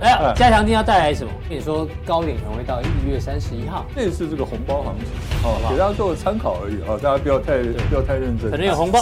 [0.00, 1.32] 哎呀，加强定要带来什么？
[1.48, 5.06] 跟你说，高点可能会到一月三十一号，这是这个红包行情，
[5.42, 8.50] 好，给大家做个参考而已啊，大家不要太不要太认真。
[8.50, 9.00] 可能有红包，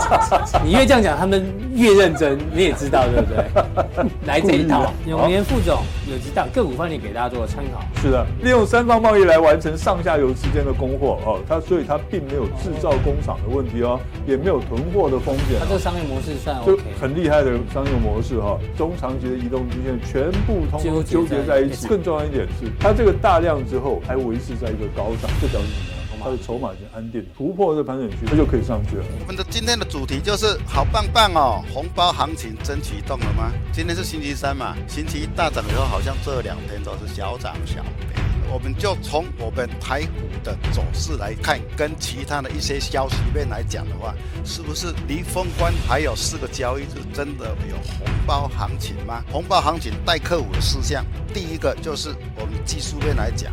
[0.64, 4.08] 你越这样讲，他们越认真，你也知道对不对？
[4.26, 7.80] 来这一套，永年副总有几档个股方面给大家做个参考。
[8.00, 15.58] 是的，利用三方贸易来完成上下游之间的供货哦，它所以它并没有制造工厂的问题哦，也没有囤货的风险。
[15.58, 21.88] 它这个商业模式算 OK，很厉害的商业模式哈，中长期的移动均线全部通通纠结在一起。
[21.88, 25.93] 更重要一点是，它这个大量之后还维持在一个高涨，这表示什么？
[26.24, 29.04] 它的筹码已经安定，突破这盘整区，它就可以上去了。
[29.20, 33.52] 我们的今天的主题就是好棒棒哦，红包行情真启动了吗？
[33.70, 38.33] 今天是星期三嘛，星期一大涨以后，好像这两天都是小涨小跌。
[38.54, 49.24] 我们就从我们台股的走势来看，跟其他的一些消息面来讲的话，是不是离封关还有四个交易日，真的有红包行情吗？
[49.32, 51.04] 红包行情带客户的事项，
[51.34, 53.52] 第一个就是我们技术面来讲，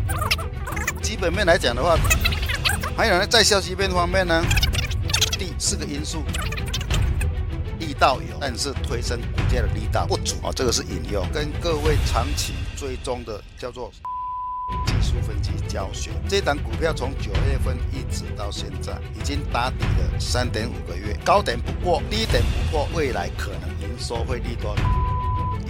[1.01, 1.97] 基本面来讲的话。
[2.95, 4.45] 还有呢，在消息面方面呢，
[5.31, 6.21] 第四个因素，
[7.79, 13.91] 力道有，但是推升股价的力道不足啊，这个是引用，跟各位长期追踪的叫做
[14.85, 16.11] 技术分析教学。
[16.27, 24.75] 这档股票从九月份一直到现在，已经打底了三点五个月，高点不过，低点不过，未来可能营收会利多。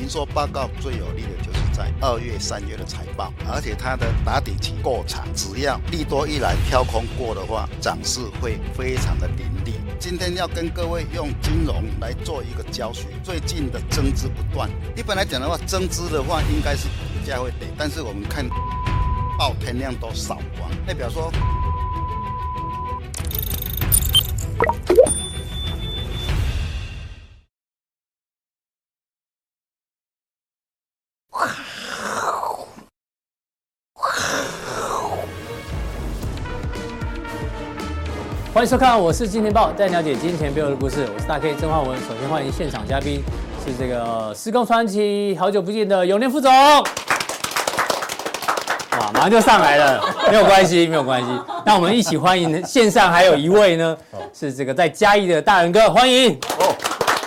[0.01, 9.75] 营收报告最有利的就是在二月、三月的财报，而且它的打底期够长，只要利多一来跳空过的话，涨势会非常的凌厉。
[9.99, 18.43] 今天要跟各位用金融来做一个教学，最近的增资不断，一般来讲的话，增资的话应该是股价会跌，但是我们看
[19.37, 21.31] 报天量都扫光，代表说。
[38.53, 41.07] 欢迎收看，我是金钱豹，带你了解金钱背后的故事。
[41.15, 41.97] 我是大 K 曾焕文。
[41.99, 43.23] 首先欢迎现场嘉宾，
[43.65, 46.51] 是这个施工传奇，好久不见的永年副总。
[46.51, 46.83] 哇，
[49.13, 51.27] 马上就上来了，没有关系，没有关系。
[51.65, 53.97] 那我们一起欢迎线上还有一位呢，
[54.37, 56.37] 是这个在嘉义的大仁哥，欢迎。
[56.59, 56.75] 哦，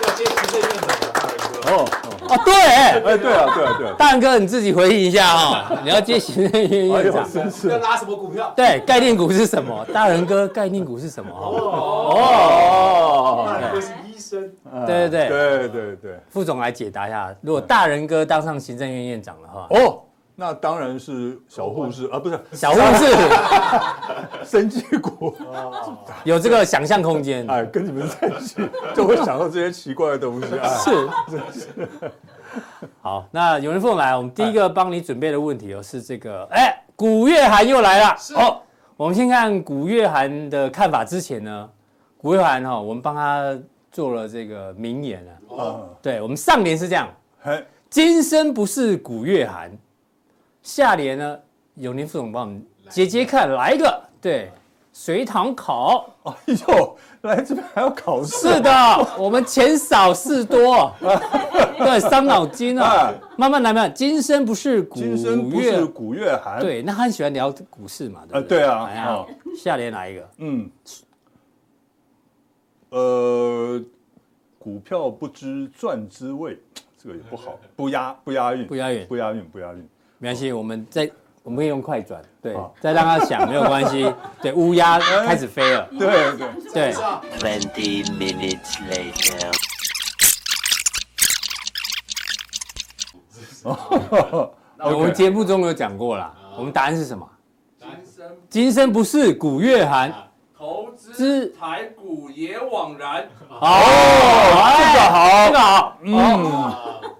[0.06, 1.70] 要接行政院长的大仁哥。
[1.70, 1.88] 哦。
[2.34, 7.24] 哦，对，哎，对啊，对啊，对啊，大仁哥，你自己回忆一下哈， 你要接行政院院长，
[7.70, 8.52] 要拉什么股票？
[8.56, 9.86] 对，概念股是什么？
[9.92, 11.30] 大仁哥，概念股是什么？
[11.32, 12.14] 哦。
[12.16, 14.50] 哦，大仁哥是医生，
[14.86, 15.28] 对对对。
[15.28, 20.00] 对对对，副总来解答一下，如果大仁哥当上行政院院长的话，哦，
[20.36, 23.04] 那当然是小护士啊，不是小护士，
[24.44, 25.34] 生技股，
[26.24, 28.56] 有这个想象空间，哎，跟你们在一起
[28.94, 31.08] 就会想到这些奇怪的东西啊， 是。
[33.00, 38.16] 好，那永年副总来，我们第一个帮你准备的问题哦，是这个，哎，古月涵又来了。
[38.36, 38.60] 哦，
[38.96, 41.04] 我们先看古月涵的看法。
[41.04, 41.68] 之前呢，
[42.16, 43.56] 古月涵哈，我们帮他
[43.90, 45.32] 做了这个名言了。
[45.48, 47.08] 哦，对，我们上联是这样，
[47.90, 49.70] 今生不是古月涵，
[50.64, 51.38] 下联呢，
[51.76, 54.50] 永年副总帮我们接接看，来一个，对。
[54.96, 56.32] 随堂考，哎
[56.68, 58.48] 呦，来这边还要考试？
[58.48, 58.70] 是的，
[59.18, 60.94] 我们钱少事多，
[61.76, 63.12] 对，伤脑筋啊。
[63.36, 63.92] 慢慢来，慢慢。
[63.92, 66.60] 今生不是古月，今生不是古月寒。
[66.60, 68.58] 对，那他很喜欢聊股市嘛，对不对？
[68.60, 68.88] 对啊。
[69.04, 70.30] 好，下联来一个？
[70.38, 70.70] 嗯，
[72.90, 73.82] 呃，
[74.60, 76.56] 股票不知赚之味，
[76.96, 79.88] 这个也不好，不押不押韵，不押韵，不押韵，不押韵。
[80.24, 81.10] 没关系，我们再。
[81.42, 84.10] 我们可以用快转，对，再让他想，没有关系。
[84.40, 85.86] 对，乌鸦开始飞了。
[85.92, 86.08] 对
[86.38, 86.94] 对对。
[87.38, 89.52] Twenty minutes later。
[94.78, 97.28] 我们节目中有讲过啦，我们答案是什么？
[98.48, 100.10] 今生不是古月寒，
[100.56, 103.28] 投资台股也枉然。
[103.50, 103.82] 好，
[104.78, 106.74] 这个好，这个好，嗯。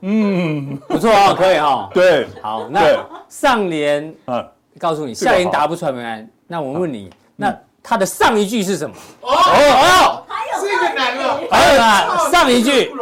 [0.06, 1.88] 嗯，不错啊，可以哈。
[1.94, 4.47] 对，好，那上联，嗯，
[4.78, 6.28] 告诉你，下联答不出来没关系。
[6.47, 8.95] 那我问你，那它的上一句是什么？
[9.22, 12.92] 哦哦，还有这个难了，还有呢，上一句，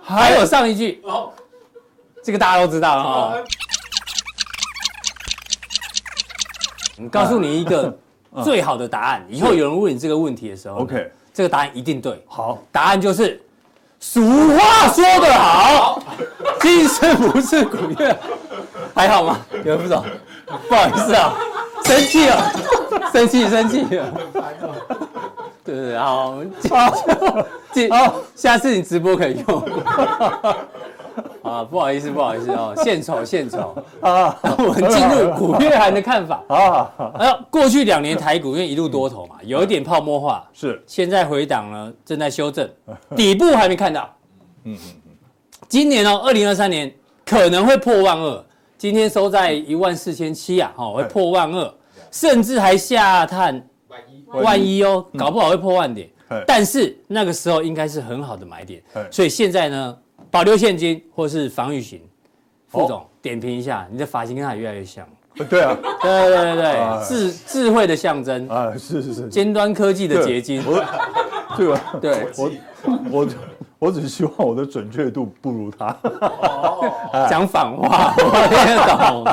[0.00, 1.32] 还有上一句，哦，
[2.22, 3.34] 这个大家都知道了哈。
[7.02, 7.98] 我告诉你一个
[8.44, 12.24] 最好的答案，以后有人问你这个问题的时候，OK，这个答案一定对。
[12.28, 13.42] 好，答案就是。
[13.98, 14.22] 俗
[14.56, 16.00] 话说得好，
[16.60, 18.16] 今生不是古月，
[18.94, 19.38] 还好吗？
[19.64, 20.04] 有人不懂，
[20.68, 21.34] 不好意思啊，
[21.84, 22.52] 生气了，
[23.12, 23.82] 生气生气。
[23.96, 24.06] 了，
[25.64, 26.52] 对对对，好，我们
[27.72, 29.62] 继续，好，下次你直播可以用。
[31.42, 34.38] 啊，不好意思，不好意思哦，献丑献丑啊！
[34.58, 36.90] 我们进入古月涵的看法 啊。
[37.18, 42.68] 哎呦，过去两年台股因为一路多头嘛，有一点泡沫化，是现在回档呢，正在修正，
[43.16, 44.08] 底部还没看到。
[44.64, 45.12] 嗯嗯嗯。
[45.68, 46.92] 今年哦，二零二三年
[47.24, 48.44] 可能会破万二，
[48.76, 51.74] 今天收在一万四千七啊，哈，会破万二，
[52.10, 53.66] 甚至还下探
[54.26, 56.08] 万一哦，搞不好会破万点。
[56.44, 58.82] 但是那个时候应该是很好的买点，
[59.12, 59.96] 所以现在呢，
[60.36, 61.98] 保留现金或是防御型。
[62.68, 65.08] 副总点评一下，你的发型跟他越来越像。
[65.48, 70.62] 对啊，对对对对，智智慧的象征啊，是是是，尖端科技的结晶。
[71.56, 71.94] 对吧？
[72.02, 72.50] 对，我
[73.10, 73.28] 我
[73.78, 75.96] 我只希望我的准确度不如他。
[77.30, 79.24] 讲反话，我听得懂。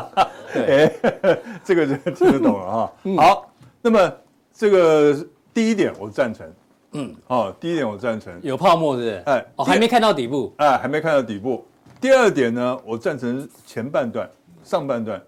[0.56, 2.94] 哎，这个就听得懂了哈。
[3.18, 3.52] 好，
[3.82, 4.14] 那么
[4.54, 5.14] 这个。
[5.54, 6.52] 第一点我赞成，
[6.94, 9.24] 嗯，哦，第一点我赞成，有泡沫是不是？
[9.26, 11.66] 哎，哦，还没看到底部，哎，还没看到底部。
[12.00, 14.30] 第二点呢，我赞成前半段、
[14.64, 15.22] 上半段，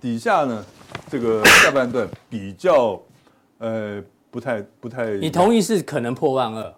[0.00, 0.64] 底下呢，
[1.10, 3.00] 这个下半段比较，
[3.58, 5.10] 呃，不太不太。
[5.16, 6.74] 你同意是可能破万二？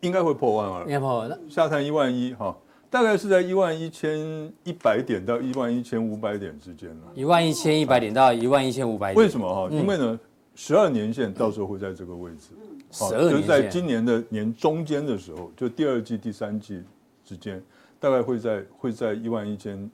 [0.00, 2.56] 应该会破万二，应该破万二，下探一万一哈，
[2.88, 7.12] 大概是在一万一千一百点到一万一千五百点之间了。
[7.14, 9.22] 一万一千一百点到一万一千五百点。
[9.22, 9.68] 为什么哈？
[9.70, 10.18] 因为呢。
[10.58, 12.52] 十二年线到时候会在这个位置，
[12.96, 16.82] 十二年线就是在今年的年中间的时候，就第二季、第三季
[17.24, 17.62] 之间，
[18.00, 19.90] 大概会在会在一万一千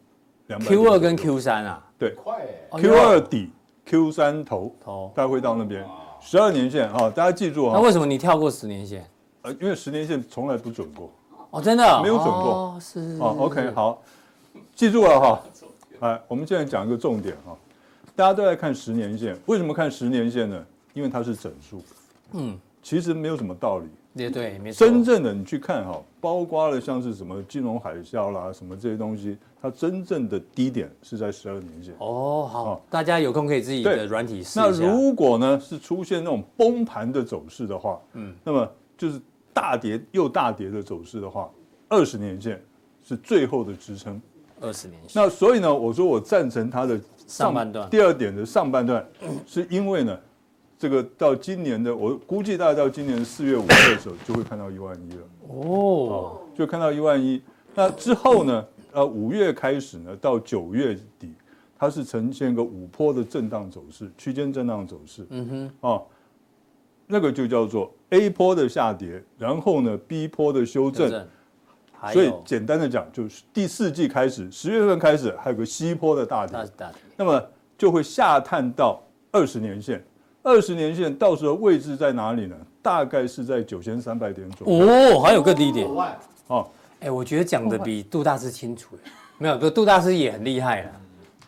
[0.47, 0.67] 两百。
[0.67, 2.15] Q 二跟 Q 三啊，对
[2.71, 3.51] ，Q 二底
[3.87, 5.85] ，Q 三头头，大概会到那边。
[6.21, 7.73] 十二年线啊，大家记住啊。
[7.75, 9.05] 那为什么你跳过十年线？
[9.43, 11.11] 呃，因为十年线从来不准过。
[11.51, 12.79] 哦，真的没有准过。
[12.81, 13.01] 是。
[13.21, 14.01] 哦，OK，好，
[14.77, 15.43] 记住了哈。
[15.99, 17.57] 哎，我们现在讲一个重点哈。
[18.15, 20.65] 大家都在看十年线，为什么看十年线呢？
[20.95, 21.83] 因为它是整数，
[22.33, 23.87] 嗯，其实没有什么道理。
[24.15, 24.87] 也对，没错。
[24.87, 31.95] 真正的你去看哈，包括了像是什么金融海啸啦，什么这些东西，它真正的低点是在十二年线。
[31.99, 34.63] 哦，好，大家有空可以自己的软体试一下。
[34.67, 39.19] 那如果呢是出现那种崩盘的走势的话，嗯，那么就是
[39.55, 41.49] 大跌又大跌的走势的话，
[41.89, 42.63] 二十年线
[43.03, 44.21] 是最后的支撑。
[44.61, 45.11] 二十年线。
[45.15, 47.01] 那所以呢，我说我赞成它的。
[47.25, 49.07] 上半段，第二点的上半段，
[49.47, 50.19] 是因为呢，
[50.83, 55.23] 这个到今年的我估计大概到今年四月五月的时候就会看到一万一了。
[55.49, 57.41] 哦，就看到一万一。
[57.73, 61.33] 那之后呢，呃，五月开始呢，到九月底，
[61.79, 65.25] 它是呈现一个五波的震荡走势，区间震荡走势。
[65.31, 66.05] 嗯哼，哦，
[67.07, 71.25] 那个就叫做 A 波的下跌，然后呢 B 波的修正。
[72.13, 76.59] 所以简单的讲，就是第四季开始，十月份开始，还有个西坡的大跌，
[77.17, 77.41] 那么
[77.79, 79.01] 就会下探到
[79.31, 80.05] 二十年线，
[80.43, 82.57] 二十年线到时候位置在哪里呢？
[82.83, 84.87] 大概是在九千三百点左右。
[84.87, 85.89] 哦，还有个低点。
[86.49, 86.69] 哦，
[87.01, 88.97] 哎，我觉得讲的比杜大师清楚。
[89.39, 90.91] 没有，杜大师也很厉害了。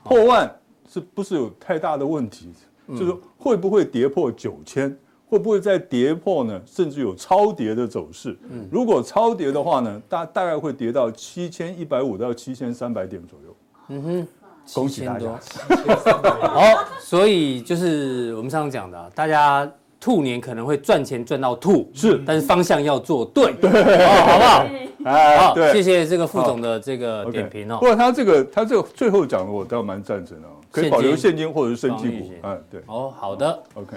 [0.02, 0.52] 破万
[0.88, 2.52] 是不是有太大的问题？
[2.88, 4.96] 就是会不会跌破九千？
[5.26, 6.60] 会不会再跌破呢？
[6.64, 8.38] 甚至有超跌的走势。
[8.50, 13.56] 嗯，如果超跌的话呢，大大概会跌到七千一百五到七千三百点左右。
[13.88, 14.28] 嗯哼，
[14.72, 15.26] 恭喜大家。
[16.48, 16.62] 好，
[17.00, 19.70] 所以就是我们上次讲的，大家
[20.00, 23.70] 兔年可能会赚钱赚到吐，是，但是方向要做对，对，
[24.06, 24.66] 好不好？
[25.04, 27.76] 哎，好，谢谢这个副总的这个点评哦。
[27.78, 32.32] 不过他这个他这个最后讲的，我倒蛮赞成的，可以保留现金或者是生技股。
[32.42, 32.82] 哎，对。
[32.86, 33.96] 哦，好的，OK。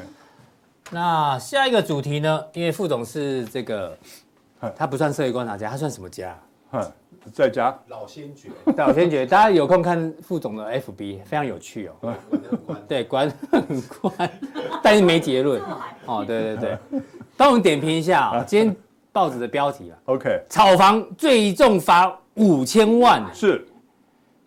[0.91, 2.43] 那下一个主题呢？
[2.53, 3.97] 因为副总是这个，
[4.75, 6.37] 他不算社会观察家，他算什么家？
[7.31, 12.13] 在家老先觉， 老先觉，大家有空看副总的 FB，非常有趣哦。
[12.87, 14.29] 对，管很宽，
[14.83, 15.61] 但是没结论。
[16.05, 17.01] 哦，对对对，
[17.35, 18.75] 帮我们点评一下啊， 今天
[19.11, 19.97] 报纸的标题啊。
[20.05, 23.67] OK，炒房最重罚五千万，是。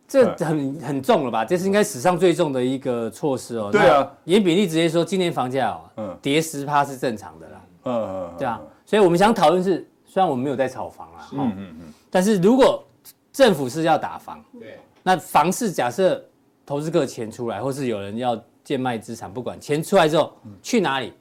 [0.09, 1.45] 这很很重了吧？
[1.45, 3.69] 这是应该史上最重的一个措施哦。
[3.71, 7.61] 对啊，严比例直接说，今年房价哦，嗯，跌十趴是正常的啦。
[7.85, 8.61] 嗯嗯，对啊。
[8.85, 12.85] 所以我们想讨论是，虽然我们没有在炒房啊，嗯嗯嗯，但是如果
[13.33, 16.23] 政府是要打房，对，那房市假设
[16.67, 21.13] 投资客钱出来，或是有人要贱卖资产，不管钱出来之后去哪里？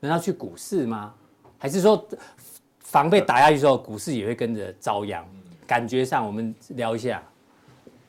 [0.00, 1.12] 难道去股市吗？
[1.58, 2.06] 还是说
[2.78, 5.24] 房被打下去之后，股市也会跟着遭殃？
[5.66, 7.22] 感觉上，我们聊一下。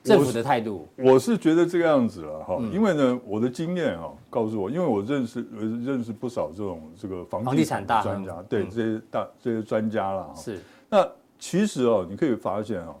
[0.04, 5.46] 政府的态度，我是觉得这个样子了哈，因为呢，我的经验啊，告诉我，因为我认识
[5.84, 10.32] 认识不少这种这个房地产大专家，对这些大这些专家了。
[10.34, 11.06] 是，那
[11.38, 12.96] 其实哦，你可以发现哦，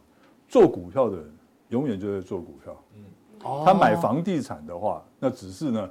[0.48, 1.26] 做股票的人
[1.68, 2.76] 永远就在做股票。
[2.94, 3.04] 嗯，
[3.44, 5.90] 哦，他买房地产的话，那只是呢，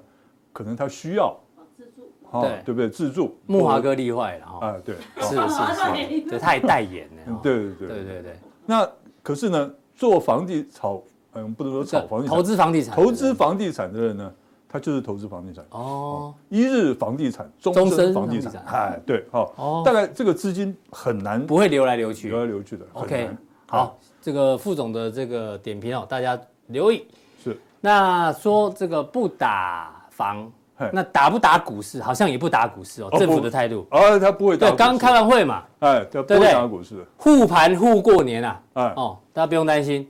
[0.54, 1.38] 可能他需要
[1.75, 2.89] 自住，对对不对？
[2.89, 3.38] 自住。
[3.46, 4.68] 木华哥例外了哈。
[4.68, 7.39] 啊，对， 是是是，对，他也代言了。
[7.44, 8.39] 对对对对对对。
[8.66, 8.89] 那。
[9.24, 14.34] 可是呢，做房地炒，嗯，不能说炒房地产，投资房地产，投资房地产的人呢，
[14.70, 15.66] 他就是投资房地产。
[15.72, 18.64] 哦，一日房地产，终身房地产。
[18.68, 22.86] 哎，对，好，哦，大概这个资金很难，不会流来流去，流来流去的。
[22.94, 23.30] OK，
[23.68, 27.06] 好，这个副总的这个点评哦，大家留意。
[27.44, 30.52] 是，那说这个不打房。
[30.94, 33.10] 那打不打股市，好像也不打股市哦。
[33.18, 34.70] 政府的态度，哦，他不会打。
[34.70, 37.04] 对，刚开完会嘛，哎，对不对打股市。
[37.18, 40.08] 护盘护过年啊，哎，哦，大家不用担心。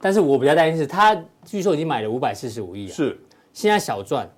[0.00, 3.16] 但是我比较担心是，他据说已经买了五百四十五亿啊，是，
[3.58, 4.28] 现在小赚。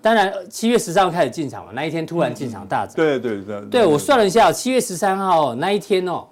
[0.00, 2.94] 当然七月十三号开始进场嘛，那一天突然进场大涨。
[2.94, 3.60] 对对对。
[3.66, 6.26] 对，我算了一下，七月十三号那一天哦，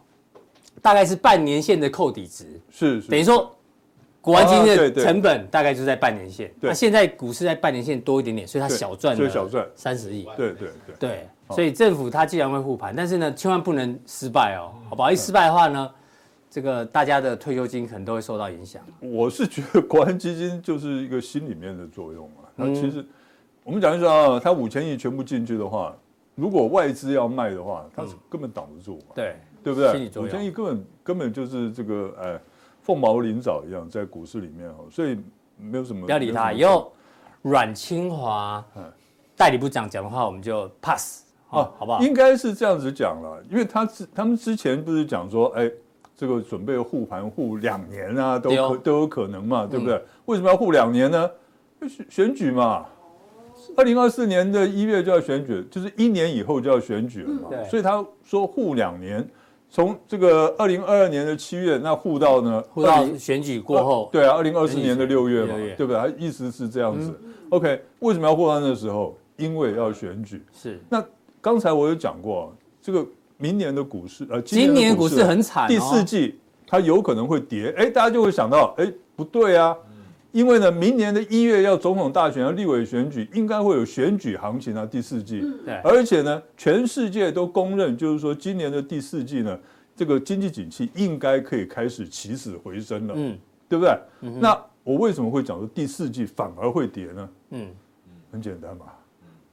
[0.81, 3.55] 大概是半年线的扣底值，是，等于说。
[4.23, 10.25] 国安基金的成本大概就在半年线，那现在股市在半年线多一点点，所以它小赚了，小赚三十亿。
[10.37, 15.11] 对对对对，所以政府它既然会护盘，但是呢，千万不能失败哦，好不好？
[15.11, 15.91] 一失败的话呢，
[16.50, 18.83] 这个大家的退休金可能都会受到影响。
[19.00, 22.42] 我是觉得国安基金就是一个心里面的作用嘛。
[22.57, 23.02] 那其实
[23.62, 25.97] 我们讲一下啊，它五千亿全部进去的话，
[26.35, 29.14] 如果外资要卖的话，它是根本挡不住嘛。
[29.14, 30.11] 对，对不对？
[30.21, 32.40] 五千亿根本根本就是这个哎。
[32.83, 35.16] 凤毛麟角一样在股市里面哈，所以
[35.59, 36.07] 没有什么。
[36.07, 36.50] 不要理他。
[36.50, 36.90] 以后
[37.42, 38.64] 阮清华
[39.37, 42.00] 代理部长讲的话，我们就 pass 啊，好不好？
[42.00, 45.71] 应该是这样子讲了，因为他之他们之前不是讲说，哎，
[46.21, 49.99] 这个准备护盘护两年啊，都可都有可能嘛，对不对？
[50.27, 51.31] 为什么要护两年呢？
[51.89, 52.85] 选选举嘛，
[53.75, 59.27] 二零二四年的一月就要选举，就是一年以后就要选举了嘛，所以他说护两年。
[59.71, 62.62] 从这个二零二二年的七月，那护到呢？
[62.71, 64.11] 护到选举过后。
[64.12, 65.97] 对啊，二零二四年的六月嘛，对不对？
[65.97, 67.19] 他意思是这样子。
[67.49, 69.17] OK，为什么要护到那时候？
[69.39, 70.45] 因为要选举。
[70.53, 70.79] 是。
[70.91, 71.03] 那
[71.41, 73.07] 刚才我有讲过，这个
[73.41, 77.75] 明年的股市，呃，今年股市很惨，第四季它有可能会跌。
[77.77, 79.77] 哎，大家就会想到，哎，不对啊。
[80.33, 84.87] 因为呢，明年的一月要总统大选，要立委选举，应该会有选举行情啊。
[84.87, 89.59] 第四季，对，而且呢，全世界都公认，就是说今年的第四季呢，
[89.97, 93.37] 这个经济景气应该可以开始起死回生了，嗯，
[93.69, 93.93] 对不对？
[94.21, 97.29] 嗯、那我为什么会讲说第四季反而会跌呢？
[97.51, 97.69] 嗯，
[98.31, 98.85] 很简单嘛，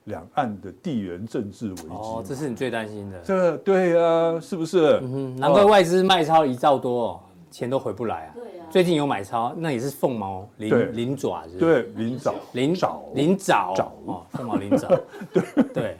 [0.08, 3.20] 两岸的地缘政治危机，哦，这是你最担心的。
[3.20, 4.98] 这对啊，是不是？
[5.02, 8.34] 嗯哼，难怪外资卖超一兆多，哦，钱都回不来啊。
[8.34, 8.66] 对啊。
[8.70, 13.74] 最近有买超，那也是凤毛麟麟爪，是对，麟爪，麟爪，麟爪，
[14.06, 14.88] 哦，凤毛麟爪，
[15.32, 15.42] 对。
[15.72, 15.96] 对，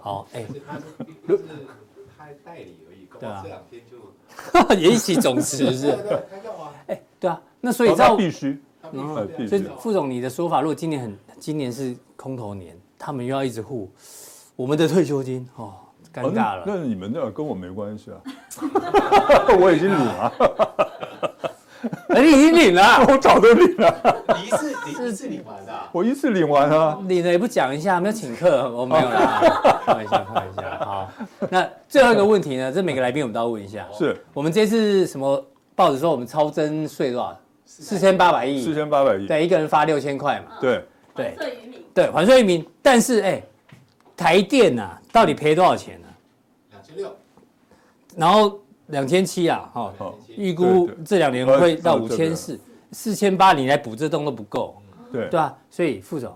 [0.00, 0.84] 好，哎，他是
[2.16, 5.96] 开代理而已，对啊，这两天就 也一起总辞是，
[6.86, 8.58] 哎，对啊，那所以这必须，
[9.48, 13.90] 所以副总你的说法，如果今年很，今年是空头年，他们又要一直护
[14.54, 15.74] 我们的退休金，哦，
[16.14, 18.16] 尴尬了，那你们那跟我没关系啊，
[19.60, 20.32] 我已经领了。
[22.08, 24.24] 你已经领了， 我早都领了。
[24.38, 25.72] 你一次你一次领完的？
[25.92, 26.98] 我一次领完啊。
[27.06, 29.40] 领了也不讲一下，没有请客，我没有啦。
[29.84, 30.62] 开玩笑，开玩笑。
[30.84, 31.12] 好，
[31.50, 32.72] 那最后一个问题呢？
[32.72, 33.86] 这每个来宾我们都要问一下。
[33.92, 37.38] 是我们这次什么报纸说我们超征税多少？
[37.66, 38.62] 四千八百亿。
[38.62, 39.26] 四千八百亿。
[39.26, 40.56] 对，一个人发六千块嘛。
[40.60, 40.82] 对
[41.14, 41.36] 对。
[41.96, 42.64] 对，还税于民。
[42.80, 43.42] 但是哎，
[44.16, 46.08] 台电呐，到底赔多少钱呢？
[46.70, 47.16] 两千六。
[48.14, 48.60] 然后。
[48.90, 49.92] 两千七啊，哈，
[50.36, 52.56] 预估这两年会到五千四，
[52.92, 54.76] 四千八你来补这洞都不够，
[55.10, 56.32] 对对啊，所以副总，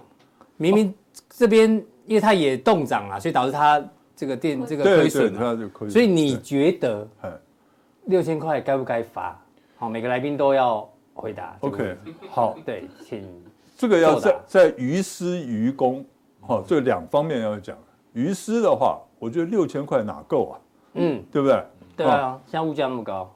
[0.56, 0.92] 明明
[1.28, 1.70] 这边
[2.06, 3.80] 因为它也冻涨啊，所以导致它
[4.16, 5.32] 这个电这个亏损，
[5.88, 7.06] 所以你觉得
[8.06, 9.40] 六千块该不该发？
[9.76, 11.56] 好，每个来宾都要回答。
[11.60, 11.96] OK，
[12.28, 13.24] 好，对，请
[13.80, 16.04] 这个要在在于私于公，
[16.42, 17.75] 哦，这两方面要讲。
[18.12, 20.60] 于私的话，我觉得六千块哪够啊？
[20.92, 21.64] 嗯，对不对？
[21.96, 23.34] 对啊，现在物价那么高，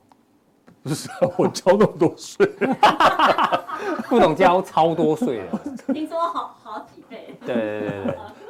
[0.83, 2.45] 不是啊，我交那么多税
[4.07, 7.35] 不懂交超多税的，听说好好几倍。
[7.47, 8.19] 对对对对，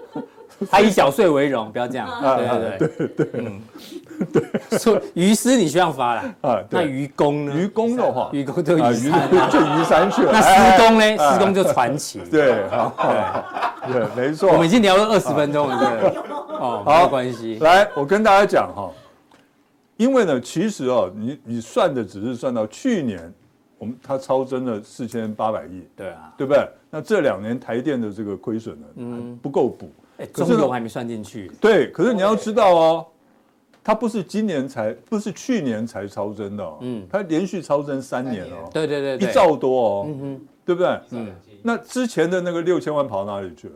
[0.70, 2.08] 他以小税为荣，不要这样。
[2.37, 3.62] 对对对对对，嗯，
[4.32, 4.78] 对。
[4.78, 7.54] 说于私你需要发了啊，那愚公呢？
[7.56, 10.32] 愚公的话，愚公就愚山， 就愚山去了。
[10.32, 11.18] 那施工呢？
[11.18, 12.20] 施工就传奇。
[12.30, 12.94] 对，好，
[13.87, 14.50] 对，没错。
[14.52, 16.11] 我们已经聊了二十分钟了，对。
[16.58, 17.58] 哦，没关系。
[17.61, 18.90] 来，我跟大家讲哈。
[19.96, 23.32] 因为呢，其实哦，你你算的只是算到去年，
[23.78, 26.68] 我们它超增了四千八百亿，对啊，对不对？
[26.90, 31.50] 那这两年台电的这个亏损呢，嗯，不够补，哎，中油还没算进去。
[31.61, 33.06] 对，可是你要知道哦，
[33.83, 41.00] 它不是今年才，不是去年才超增的，嗯，它连续超增三年哦，对对对，一兆多哦，嗯哼，对不对？
[41.11, 43.75] 嗯，那之前的那个六千万跑哪里去了？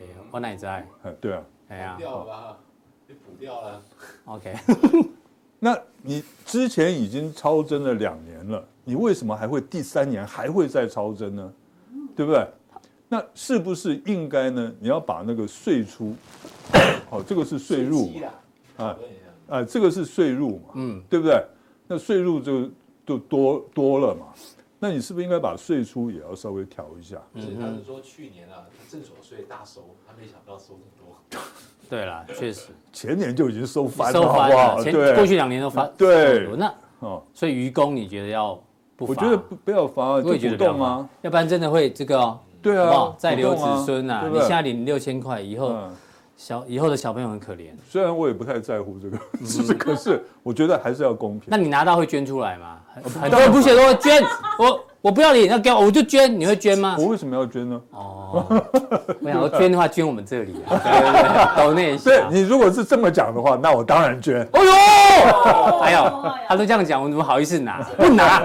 [0.00, 0.86] 哎，我哪在？
[1.02, 2.56] 哎，对啊，哎呀，掉了吧？
[3.08, 3.82] 你补掉了。
[4.26, 4.54] OK。
[5.58, 11.52] 那你之前已经超增了两年了，你为什么还会第三年还会再超增呢？
[12.14, 12.46] 对不对？
[13.08, 14.72] 那是不是应该呢？
[14.80, 16.14] 你要把那个税出，
[17.10, 18.96] 哦，这个是税入嘛，啊
[19.48, 21.40] 啊，这个是税入嘛，嗯，对不对？
[21.86, 22.68] 那税入就
[23.06, 24.26] 就多多了嘛，
[24.80, 27.16] 那你是不是应该把税出也要稍微调一下？
[27.34, 31.40] 嗯，他是说去年啊，他证所税大收，他没想到收这么多。
[31.88, 35.88] 对啦，确实，前年就已经收翻了，收翻了，前过去两年都翻。
[35.96, 38.60] 对，那哦，所以渔工你觉得要
[38.96, 39.06] 不？
[39.06, 40.72] 我觉得不不要发，我也觉得不要
[41.30, 42.40] 不然真的会这个哦。
[42.72, 45.74] 对啊，再留子孙啊，你现在领六千块，以后
[46.36, 47.70] 小以后的小朋友很可怜。
[47.88, 49.18] 虽然我也不太在乎这个，
[49.78, 51.48] 可是我觉得还是要公平。
[51.48, 52.80] 那你拿到会捐出来吗？
[53.20, 54.22] 很多人不写都会捐，
[54.58, 56.96] 我我不要你，那给我我就捐，你会捐吗？
[56.98, 57.80] 我为什么要捐呢？
[57.90, 58.44] 哦，
[59.20, 61.96] 我想要捐的话，捐我们这里啊， 对对对，抖内。
[61.98, 64.46] 对你如果是这么讲的话，那我当然捐。
[64.52, 64.72] 哎呦，
[65.80, 67.82] 还有，他都这样讲，我怎么好意思拿？
[67.96, 68.42] 不拿。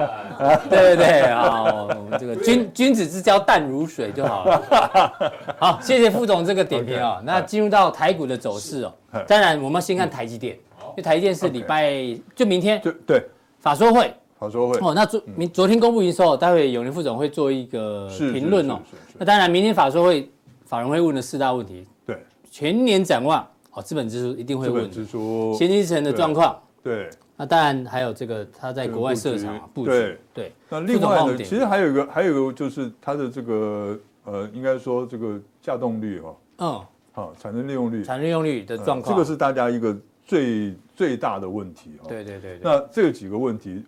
[0.70, 5.32] 对对对，好，我们这个君君子之交淡如水就好了。
[5.60, 7.22] 好，谢谢副总这个点评哦。
[7.24, 8.94] 那进入到台股的走势哦，
[9.28, 11.94] 当然我们要先看台积电，因为台积电是礼拜
[12.36, 13.24] 就明天就对
[13.60, 14.80] 法说会，法说会。
[14.80, 14.94] 哦。
[14.96, 18.80] 那昨明昨天公布营收，待会永年副总会做一个评论哦。
[19.20, 20.28] 那当然明天法说会
[20.66, 22.18] 法人会问的四大问题，对，
[22.50, 27.08] 全年展望哦，资本支出一定会问，资本支出、先进制程的状况，对。
[27.38, 30.18] 那当然还有这个他在国外设厂布局，对。
[30.34, 30.52] 对。
[30.70, 36.82] 那另外呢，其实还有一个，还有一个就是它的这个呃，应该说这个稼动率哈，嗯，
[37.12, 39.96] 好，产能利用率，产能利用率的状况，这个是大家一个
[40.26, 42.08] 最最大的问题哈。
[42.10, 42.60] 对对对。
[42.62, 43.84] 那这几个问题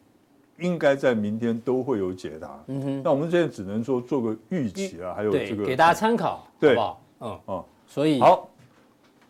[0.57, 2.50] 应该在明天都会有解答。
[2.67, 3.01] 嗯哼。
[3.03, 7.01] 那我们现在只能说做个预期啊，还有这个给大家参考，好不好？
[7.22, 7.39] 嗯。
[7.45, 7.65] 哦。
[7.88, 8.48] 所以好，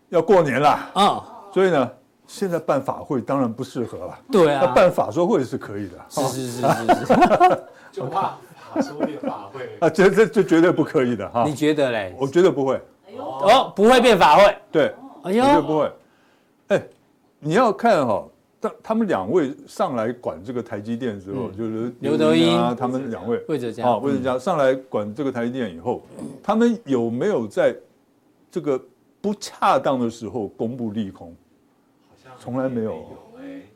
[0.10, 1.22] 要过年了，嗯，
[1.54, 1.92] 所以呢。
[2.26, 7.14] 现在办法会当然不适合了，对啊，办法说会是可以的，是是是是是，
[7.92, 8.38] 就怕
[8.74, 9.70] 法说变法会。
[9.82, 12.16] 啊，这这这绝对不可以的哈，你觉得嘞？
[12.18, 12.82] 我觉得不会，
[13.18, 15.92] 哦，不会变法会，对，哎呦，绝对不会，
[16.70, 16.84] 哎，
[17.40, 18.24] 你要看哈，
[18.64, 26.02] 当他们两位上来管这个台积电之后，就是刘德英啊，他们两位，魏哲家，啊，魏哲家上来管这个台积电以后，
[26.42, 27.76] 他们有没有在
[28.50, 28.82] 这个
[29.20, 31.36] 不恰当的时候公布利空？
[32.40, 33.04] 从来没有，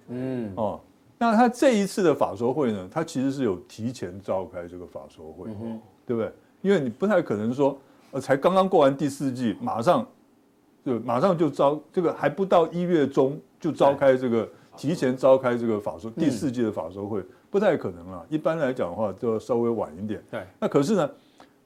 [0.08, 0.54] 嗯。
[0.56, 0.80] 哦，
[1.18, 5.50] 那他这一次的法说会呢，他其实是有提前召开这个法说会，
[6.06, 6.32] 对不对？
[6.62, 7.78] 因为你不太可能说，
[8.12, 10.08] 呃，才刚刚过完第四季，马上
[10.86, 14.48] 就马上就召这个还不到一月中就召开这个
[14.78, 18.26] 提前召开这个法说第四季的法说会，不太可能了。
[18.30, 20.22] 一般来讲的话，就要稍微晚一点。
[20.30, 21.10] 对，那可是呢，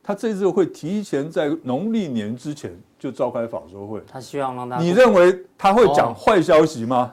[0.01, 2.71] 他这次会提前在农历年之前。
[3.01, 4.77] 就召开法说会，他希望让他。
[4.77, 7.11] 你认为他会讲坏消息吗？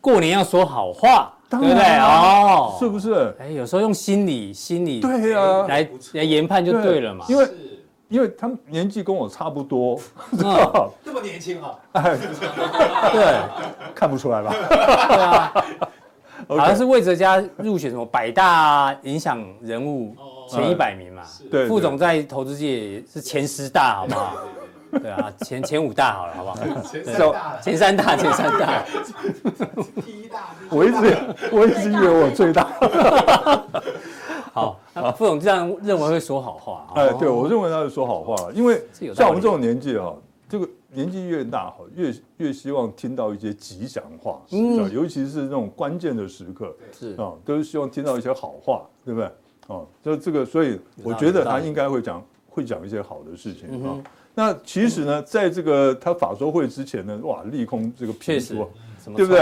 [0.00, 1.98] 过年要说好话，对不对？
[1.98, 3.34] 哦，是不是？
[3.40, 7.26] 哎，有时候用心理心理对呀来来研判就对了嘛。
[7.28, 7.44] 因为
[8.08, 10.00] 因为他们年纪跟我差不多，
[11.04, 11.74] 这么年轻啊？
[11.92, 12.16] 哎，
[13.12, 13.34] 对，
[13.94, 14.54] 看不出来吧？
[15.08, 15.52] 对啊，
[16.48, 20.14] 好像是魏哲家入选什么百大影响人物
[20.48, 21.22] 前一百名嘛。
[21.50, 24.36] 对，副总在投资界是前十大，好不好？
[25.02, 26.56] 对啊，前前五大好了，好不好？
[26.80, 28.84] 前三大，前三大，前三大。
[30.04, 31.16] 第一大，我一直
[31.50, 32.68] 我一直以为我最大。
[34.56, 36.86] 好，那副总这样认为会说好话。
[36.94, 38.82] 哎，对，我认为他是说好话，因为
[39.14, 40.16] 像我们这种年纪哈，
[40.48, 47.14] 这个年纪越大哈，越越希望听到一些吉祥话，嗯，尤其是那种关键的时刻，是。
[47.16, 49.30] 啊，都是希望听到一些好话，对不对？
[49.66, 54.02] 哦，就这个，所以我觉得他应该会讲会讲一些好的事情啊。
[54.34, 58.40] 那其实呢，在这个他法说会之前呢，哇，利空这个评
[59.12, 59.40] 出，对不对？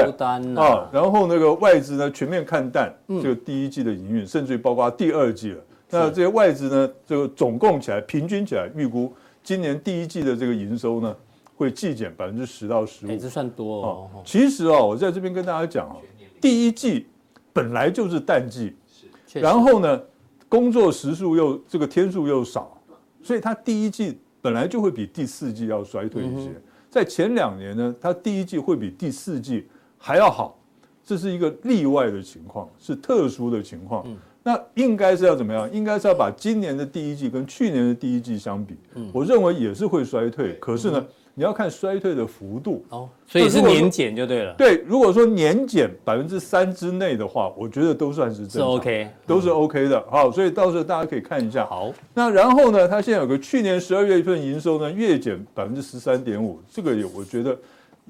[0.56, 5.60] 啊，然后那个外资呢全面看淡这个第一季的营运，甚至于包括第二季了。
[5.90, 11.14] 那这些外资呢，这个总共起来平均起来预估，今年第一季的这个营收呢
[11.56, 13.16] 会季减百分之十到十五。
[13.16, 14.10] 这算多哦。
[14.24, 15.96] 其实啊，我在这边跟大家讲啊，
[16.40, 17.06] 第一季
[17.52, 18.74] 本来就是淡季，
[19.32, 20.00] 然后呢，
[20.48, 22.76] 工作时数又这个天数又少，
[23.22, 24.18] 所以它第一季。
[24.44, 26.50] 本来就会比第四季要衰退一些，
[26.94, 29.66] 在前两年呢，它第一季会比第四季
[29.98, 30.56] 还要好，
[31.04, 34.06] 这是一个例外的情况，是特殊的情况。
[34.44, 35.68] 那应该是要怎么样？
[35.72, 38.76] 应该是要把今年的第一季跟去年的第一季相比，
[39.12, 44.54] 我认为也是会衰退，可是呢，你要看衰退的幅度哦，所以是年减就对了。
[44.56, 50.00] 对，如果说年减百分之三之内的话，我觉得都算是正常，是 OK，都是 OK 的。
[50.08, 51.66] 好，所以到时候大家可以看一下。
[51.66, 57.58] 好，那然后呢，它现在有个去年十二月份营收呢月减百分之十三点五，这个也我觉得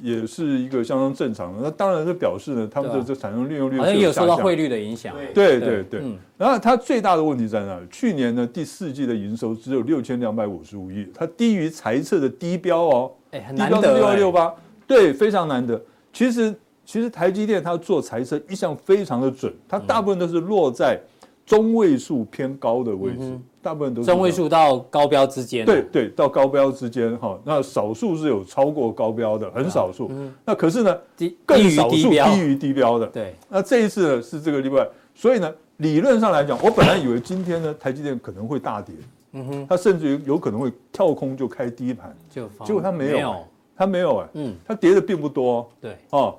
[0.02, 1.60] 也是一个相当正常的。
[1.62, 5.14] 那当然是表示呢，他们的这产能利用率好像也有受到汇率的影响。
[5.32, 6.02] 对对对。
[6.36, 7.86] 然后它最大的问题在哪里？
[7.90, 13.12] 去年呢第四季的营收只有六千两百五十五亿，它低于财测的低标哦。
[13.30, 13.94] 哎，很难得。
[13.96, 14.52] 六二六八，
[14.86, 15.80] 对，非常难得。
[16.12, 16.54] 其实
[16.84, 21.00] 其实台积电它做财测一向非常的准，它大部分都是落在
[21.46, 23.38] 中位数偏高的位置。
[23.64, 27.40] 大部分都是中位数到高标之间，对对，到高标之间哈。
[27.44, 30.10] 那少数是有超过高标的，很少数。
[30.44, 33.06] 那可是呢，低更少数低于低标的。
[33.06, 33.34] 对。
[33.48, 38.94] 那这一次呢是这个例外，所以呢，理论上来讲，我本来以为今天呢台积电可能会大跌，
[39.32, 43.34] 嗯哼，它甚至于有可能会跳空就开低盘，就结果它没有，
[43.74, 45.66] 它没有哎，嗯，它跌的并不多。
[45.80, 45.96] 对。
[46.10, 46.36] 哦，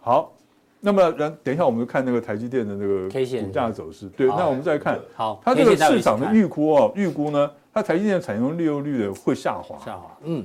[0.00, 0.32] 好。
[0.84, 4.06] 那么，然等一下，我们就看那个台积电的那个股价走势。
[4.14, 9.78] 对，那我们再看，好，它这个市场的预估哦，预估呢，它台积电的产能利用率的会下滑。
[9.82, 10.44] 下滑，嗯，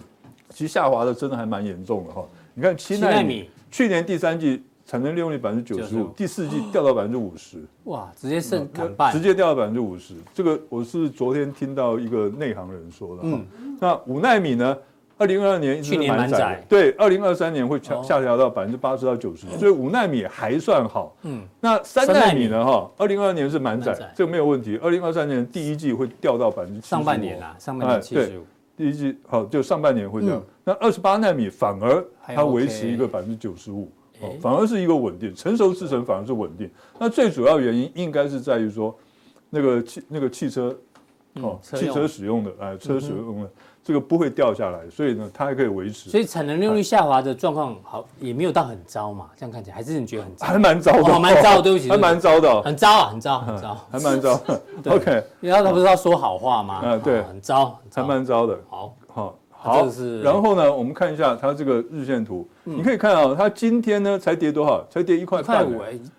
[0.49, 2.25] 其实下滑的真的还蛮严重的哈。
[2.53, 7.57] 你看七纳米，去年第三季产能利用率百分之九十五，第四季掉到百分之五十。
[7.83, 10.13] 哇，直接剩砍半，直接掉到百分之五十。
[10.33, 13.23] 这个我是昨天听到一个内行人说的。
[13.25, 13.45] 嗯，
[13.77, 14.77] 那五纳米呢？
[15.19, 21.13] 二零二二年去年蛮窄，对，二零二三年会下下调到百分之八十到九十，所以五纳米还算好。
[21.23, 22.63] 嗯，那三纳米呢？
[22.63, 24.79] 哈，二零二二年是蛮窄，这个没有问题。
[24.81, 26.87] 二零二三年第一季会掉到百分之。
[26.87, 28.45] 上半年啊，上半年七十五。
[28.77, 30.41] 第一季好，就上半年会这样。
[30.63, 33.91] 那二十八纳米反而它维持一个百分之九十五，
[34.39, 36.71] 反而是一个稳定，成熟制程反而是稳定。
[36.97, 38.97] 那最主要原因应该是在于说，
[39.49, 40.73] 那个汽那个汽车，
[41.41, 43.49] 哦，汽车使用的哎，车使用的。
[43.89, 46.11] 这个不会掉下来，所以呢，它还可以维持。
[46.11, 49.31] 所以产能利用率下滑的状况好，也没有到很糟嘛。
[49.35, 50.45] 这样看起来，还是你觉得很糟？
[50.45, 51.59] 还蛮糟的，蛮糟。
[51.59, 54.39] 对不起，还蛮糟的，很糟啊，很糟，很糟， 还蛮糟。
[54.85, 56.75] OK，然后他不是要说好话吗？
[56.75, 58.59] 啊，对，很糟，还蛮糟的。
[58.69, 59.87] 好，好，好。
[60.21, 64.85] 然后呢，我们看一下它这个日线图，你可以看啊，它今天呢才跌多少？
[64.87, 65.67] 才跌一块半，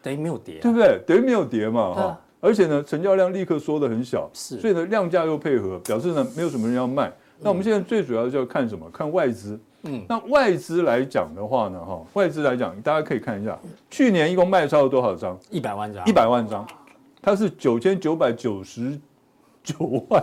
[0.02, 1.00] 等于没有跌，对不对？
[1.06, 2.20] 等于没有跌嘛，哈。
[2.42, 7.12] 而且呢，成交量立刻缩得很小，是，所以呢，量价又配合，表示呢，没有什么人要卖。
[7.42, 8.88] 那我们现在最主要就要看什么？
[8.90, 9.58] 看外资。
[9.84, 15.38] 嗯，那外资来讲的话呢，哈，外资来讲，大家可以看一下，去年一共卖超了多少张？
[15.48, 16.06] 一百万张。
[16.06, 16.66] 一百万张，
[17.22, 19.00] 它是九千九百九十
[19.62, 20.22] 九万。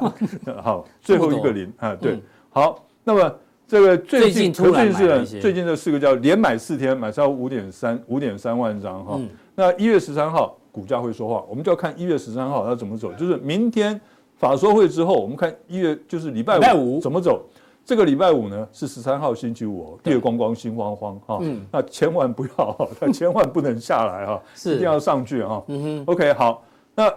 [0.62, 2.22] 好， 最后一个零啊，对。
[2.52, 3.36] 好，那么
[3.68, 9.20] 这个最近最近是最近这四个叫连买四天买超五点三五点三万张哈。
[9.56, 14.00] 那一月十三号股价会说话，我们就要看一月十三号它怎么走，就是明天。
[14.38, 17.44] 法说会之后，我们看一月就是礼拜五怎么走。
[17.84, 21.40] 这个礼拜五呢是十三号星期五哦，月光光心慌慌哈。
[21.42, 25.64] 嗯，那千万不要，它 千万不能下来哈，是一定要上去哈。
[25.68, 26.64] 嗯哼，OK 好。
[26.94, 27.14] 那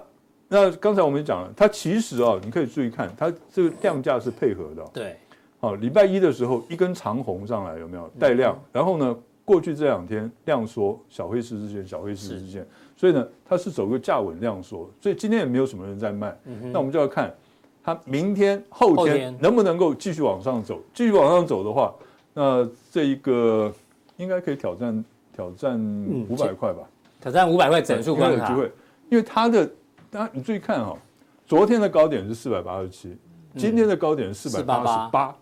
[0.46, 4.85] 那刚才我们讲了，它其实啊，你可以注意看，它这个量价是配合的。
[4.92, 5.16] 对。
[5.59, 8.56] 好，礼拜一的时候一根长红上来有没有带量？
[8.72, 12.66] 然后呢，过去这两天量缩，小黑十字线，小黑十字线。
[13.00, 16.38] 所以呢，它是走个价稳量缩，所以今天也没有什么人在卖。
[16.44, 17.34] 嗯、那我们就要看
[17.82, 20.78] 它明天、后天能不能够继续往上走。
[20.92, 21.94] 继续往上走的话，
[22.34, 23.72] 那这一个
[24.18, 25.02] 应该可以挑战
[25.34, 25.80] 挑战
[26.28, 26.82] 五百块吧？
[27.22, 28.50] 挑战五百块整数关卡。
[28.50, 28.72] 有机会，
[29.08, 29.66] 因为它的，
[30.10, 30.98] 大家你注意看哈、哦，
[31.46, 33.16] 昨天的高点是四百八十七，
[33.56, 35.34] 今天的高点是四百八十八，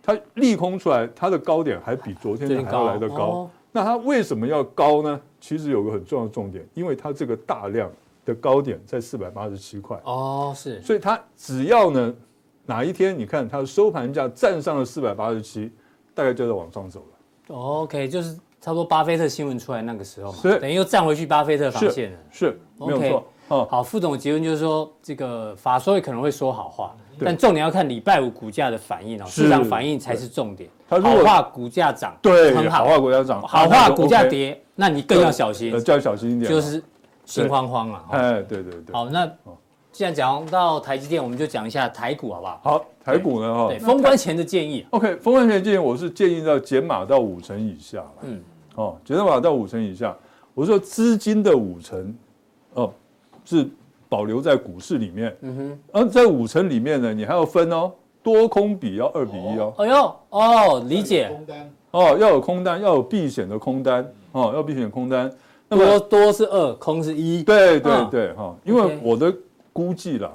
[0.00, 3.50] 它利空出来，它的高点还比昨天的还要来得高。
[3.74, 5.20] 哦、那它为什么要高呢？
[5.40, 7.90] 其实有个很重要的重点，因为它这个大量
[8.24, 12.14] 的高点在四百八十七块哦，是，所以它只要呢
[12.64, 15.70] 哪一天你看它的收盘价站上了四百八十七，
[16.14, 17.54] 大概就在往上走了。
[17.54, 22.18] OK，就是差不多巴菲特新闻出来那个时候嘛，是等于又站回去巴菲特防线了。
[22.30, 23.24] 是，没有错。
[23.48, 30.68] 哦，好，副总的结论就是说，这个法说也可能会说好话，对但重点要看礼拜五股价的反应哦，市场反应才是重点。
[30.88, 36.82] 好话股价涨，对，很好话股价涨，好话股价跌，那你更要小心，就要小心一点，就是
[37.24, 38.04] 心慌慌啊。
[38.10, 38.92] 哎，对对对。
[38.92, 39.28] 好，那
[39.90, 42.60] 既然讲到台积电，我们就讲一下台股好不好？
[42.62, 44.86] 好，台股呢哈，封关前的建议。
[44.90, 48.04] OK，封关前的建议，我是建议要减码到五成以下。
[48.22, 48.40] 嗯，
[48.76, 50.16] 哦，减码到五成以下，
[50.54, 52.14] 我说资金的五成，
[52.74, 52.92] 哦，
[53.44, 53.68] 是。
[54.14, 57.90] 保留在股市里面，嗯哼，而在五成里面呢，你还要分哦，
[58.22, 59.74] 多空比要二比一哦。
[59.76, 61.28] 哎呦，哦，理解。
[61.28, 65.28] 空单哦，要有空单，要有避险的空单哦，要避险空单。
[65.68, 67.42] 那么多多是二，空是一。
[67.42, 69.34] 对对对，哈，因为我的
[69.72, 70.30] 估计啦，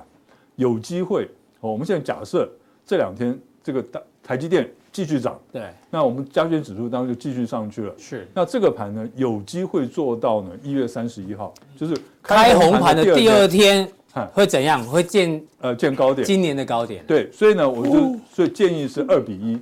[0.57, 1.23] 有机会。
[1.61, 2.51] 哦，我们现在假设
[2.85, 4.69] 这两天这个大台积电。
[4.91, 7.93] 继续涨，对，那我们加权指数当然就继续上去了。
[7.97, 13.87] 是，那这个盘呢，有机会做到呢，一月三十一号，就是开红盘的第二天，
[14.33, 14.83] 会怎样？
[14.83, 17.03] 会见呃见高点，今年的高点。
[17.05, 19.59] 对，所以呢，我就所以建议是二比一。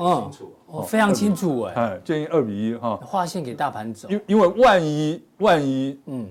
[0.00, 0.30] 嗯，
[0.66, 6.24] 哦，非常清楚哎，哎，建议二比一哈，划线给大盘走，因因为万一万一，嗯，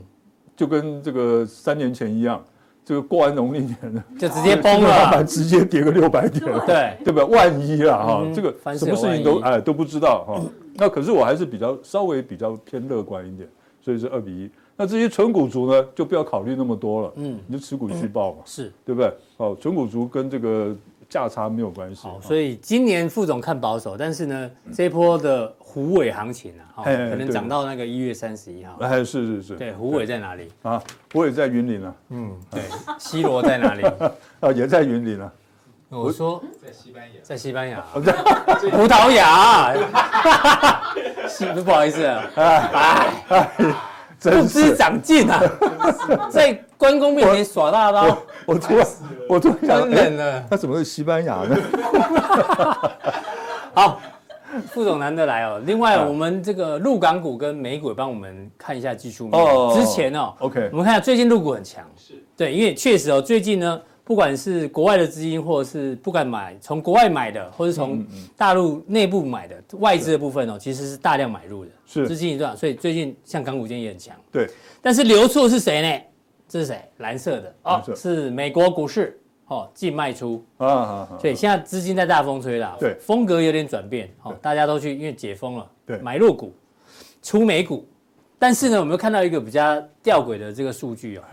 [0.56, 2.42] 就跟这个三年前一样，
[2.88, 7.26] 这个过完农历年了， 就直接崩了，直接跌个六百点，对对吧？
[7.26, 10.42] 万一啊哈，这个什么事情都哎都不知道哈。
[10.76, 13.50] 那可是我还是比较稍微比较偏乐观一点，
[13.82, 14.50] 所以是二比一。
[14.78, 19.12] 那这些纯股族呢，就不要考虑那么多了，嗯，你就持股续报嘛，是对不对？
[19.36, 20.74] 哦，纯股族跟这个。
[21.10, 28.76] 价差没有关系，所以今年副总看保守，但是呢，这一波的虎尾行情啊，可能涨到那个一月三十一号。
[28.82, 30.82] 哎，是是是，对，虎尾在哪里啊？
[31.14, 31.94] 虎尾在云林啊。
[32.10, 32.62] 嗯，对，
[33.00, 33.84] 西罗在哪里？
[34.42, 35.32] 啊， 也在云林啊。
[35.90, 39.74] 我说在西班牙，在西班牙， 葡萄牙。
[41.30, 43.10] 西，不好意思啊，哎，
[44.20, 45.42] 不知长进啊，
[46.30, 48.18] 在关公面前耍大刀。
[48.46, 48.88] 我突然，
[49.30, 50.44] 我突然想，冷了。
[50.50, 51.56] 他怎么是西班牙呢？
[53.74, 54.02] 好，
[54.72, 55.62] 副总难得来哦。
[55.66, 59.40] 另外，我们这个陆港股跟美股也帮我们看一下技术面。
[59.40, 59.76] 哦。
[59.78, 61.84] 之前哦，OK，我们看下最近陆股很强。
[61.96, 62.14] 是。
[62.36, 71.72] 对，因为确实哦，最近呢，不管是国外的资金，或者是不敢买从国外买的，或者从大陆内部买的外资的部分哦，其实是大量买入的。
[71.86, 72.08] 是。
[72.08, 74.16] 资金一段，所以最近像港股今天也很强。
[74.32, 74.48] 对。
[74.82, 76.02] 但是流出是谁呢？
[76.48, 76.82] 这是谁？
[77.00, 86.54] 蓝色的哦，是美国股市哦，净卖出啊啊，所以现在资金在大风吹了，对，风格有点转变哦，大家都去因为解封了，对，买入股，
[87.22, 87.86] 出美股，
[88.40, 91.24] 但是呢，我们又看到一个比较吊诡的这个数据哦，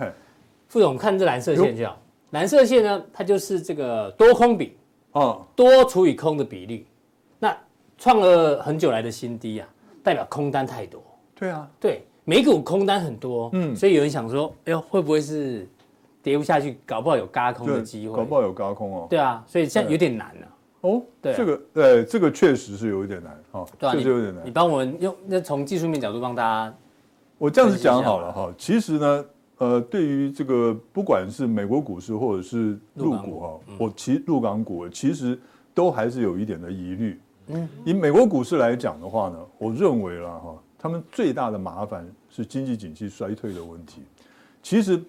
[0.66, 1.96] 副总看这蓝色线就好，
[2.34, 4.76] 蓝色线呢，它就是这个多空比
[5.12, 6.84] 哦，多除以空的比例，
[7.38, 7.56] 那
[7.96, 9.68] 创了很久来的新低啊，
[10.02, 11.00] 代表空单太多，
[11.36, 12.02] 对啊，对。
[12.26, 15.68] 美股空单很多，嗯，所以有人想说，哎呦，会不会是
[16.22, 18.16] 跌不下去，搞不好有嘎空的机会？
[18.16, 19.06] 搞不好有嘎空哦。
[19.08, 20.48] 对啊，所以现在有点难了。
[20.80, 24.44] 哦，对，这个，呃，这个确实是有一点难，哈，确实有点难。
[24.44, 26.74] 你帮我们用那从技术面角度帮大家，
[27.38, 28.52] 我这样子讲好了哈。
[28.56, 29.24] 其实呢，
[29.58, 35.38] 呃，对于这个不管是美国股市或者是入股哈，我其入港股其实
[35.72, 37.20] 都还是有一点的疑虑。
[37.48, 40.56] 嗯，以美国股市来讲的话呢，我认为啦哈。
[40.76, 44.02] 他们最大的麻烦是经济景气衰退的问题。
[44.62, 45.02] 其实，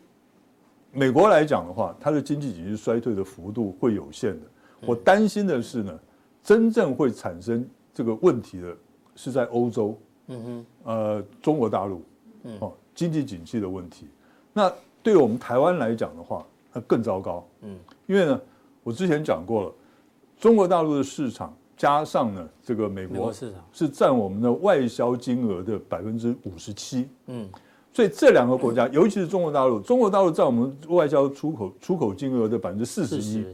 [0.93, 4.45] 美国来讲的话，它的经济景气衰退的幅度会有限的。
[4.85, 5.99] 我担心的是呢，
[6.41, 8.73] 真正会产生这个问题的
[9.17, 12.01] 是在欧洲，嗯哼，呃，中国大陆，
[12.61, 14.07] 哦，经济景气的问题。
[14.57, 14.71] 那
[15.03, 18.41] 对我们台湾来讲的话，那更糟糕，嗯，因为呢，
[18.81, 19.73] 我之前讲过了，
[20.39, 21.53] 中国大陆的市场。
[21.77, 27.49] 加上呢，这个美国市场是占我们的外销金额的百分之五十七，嗯，
[27.91, 33.45] 所以这两个国家，尤其是中国大陆，中国大陆占我们外销出口出口金额的百分之四十一，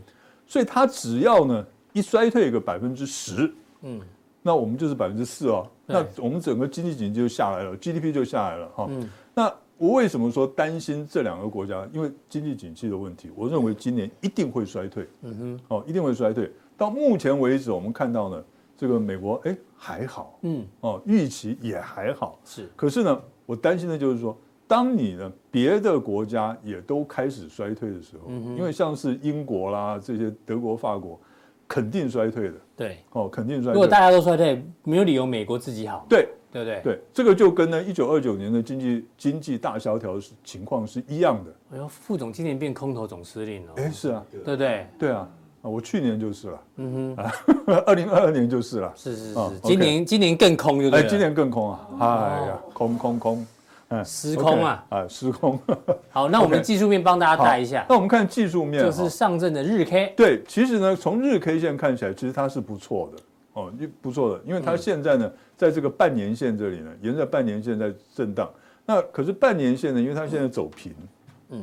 [0.46, 4.00] 所以它只要呢一衰退一个百分之十，嗯，
[4.44, 8.88] 那我们就是百分之四哦，那我们整个经济景气就下来了，GDP 就下来了哈。
[9.34, 9.52] 那
[9.82, 11.90] 我为什么说担心这两个国家？
[11.92, 16.52] 因为经济景气的问题，我认为今年一定会衰退，嗯哼，哦，一定会衰退。
[16.78, 18.44] 到目前为止，我们看到呢，
[18.78, 22.70] 这个美国哎还好，嗯哦，预期也还好，是。
[22.76, 31.20] 可是呢，我担心的就是说，当你呢别的国家也都开始衰退的时候，嗯哼，因为像是英国啦这些德国、法国，
[31.68, 33.74] 肯定衰退的，对，哦，肯定衰退。
[33.74, 36.82] 如果大家都衰退，没有理由美国自己好，对，对不对？
[36.84, 41.52] 对，这个就跟呢一九二九年的经济经济大萧条情况是一样的。
[41.74, 44.88] 哎呦，副总今年变空头总司令了，哎，是啊，对不对？
[45.00, 45.28] 对啊。
[45.64, 47.32] 啊，我去年就是了，嗯哼，啊，
[47.86, 51.04] 二零二二年就是了，是是是，今年今年更空，对不对？
[51.04, 53.46] 哎，今年更空啊，哎呀，空空空，
[53.90, 55.60] 嗯，失空啊，啊，失空。
[56.10, 57.86] 好，那我们技术面帮大家带一下。
[57.88, 60.16] 那我们看技术面，就是上证的日 K。
[60.18, 63.22] 对，其实呢，从日 K 线看起来，其实它是不错的
[63.54, 65.32] 哦，不错的，因为它现在呢，
[65.62, 68.50] 在这个半年线这里呢，沿着半年线在震荡。
[68.84, 70.92] 那可是半年线呢，因为它现在走平。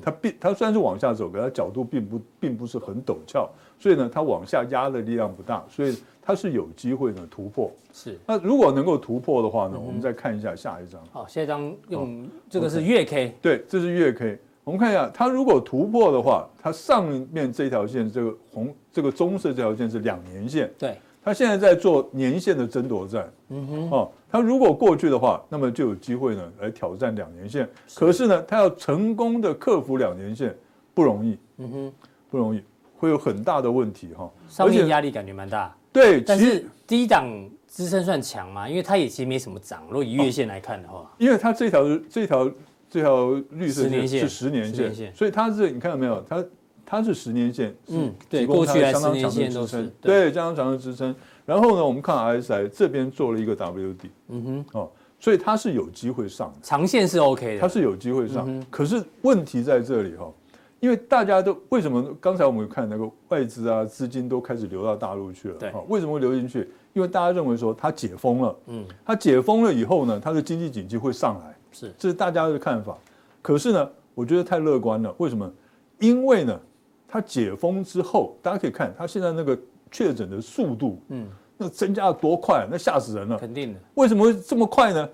[0.04, 7.72] 它并它虽然是往下走，可它角度并不并不是很陡峭，所以呢，它往下压的力量不大，所以它是有机会呢突破。
[7.92, 11.02] 是，那如果能够突破的话呢，我们再看一下下一张。
[11.10, 14.38] 好，下一张用这个是月 K，对，这是月 K。
[14.62, 20.70] 我们看一下，它如果突破的话，它上面这条线，这个红这个棕色这条线是两年线。
[20.78, 20.96] 对。
[21.28, 27.68] 他现在在做年限的争夺战，嗯哼，哦，他如果过去的话，那么就有机会呢来挑战两年线。
[27.94, 30.56] 可是呢，他要成功的克服两年线
[30.94, 31.92] 不容易，嗯哼，
[32.30, 32.62] 不容易，
[32.96, 34.30] 会有很大的问题哈。
[34.48, 37.26] 上面压力感觉蛮大，对，但是低档
[37.66, 38.66] 支撑算强吗？
[38.66, 39.82] 因为它也其实没什么涨。
[39.90, 42.50] 如果以月线来看的话，因为它这条这条
[42.88, 46.24] 这条绿色线是十年线，所以它是你看到没有？
[46.26, 46.42] 它
[46.90, 51.14] 它是十年线，嗯，对，过去来相当十年强的支撑线都是，对，相当强的支撑。
[51.44, 58.46] 然后呢，我们看 RSI 这边做了一个 W 底，嗯哼，哦，所以它是有机会上的，长线是 OK 的，它是有机会上。
[58.48, 60.32] 嗯可是问题在这里哈、哦，
[60.80, 66.66] 因为大家都为什么刚才我们看那个外资啊资金都开始流到大陆去了，对哈，为什么会流进去？
[66.94, 72.96] 因为大家认为说它解封了，嗯，它解封了以后呢，它的经济景气会上来，是这是大家的看法。
[73.42, 75.14] 可是呢，我觉得太乐观了。
[75.18, 75.50] 为什么？
[75.98, 76.60] 因为呢，
[77.08, 79.58] 它解封之后，大家可以看它现在那个
[79.90, 83.38] 确诊的速度，嗯，那增加的多快，那吓死人了。
[83.38, 85.08] 肯定的，为什么会这么快呢？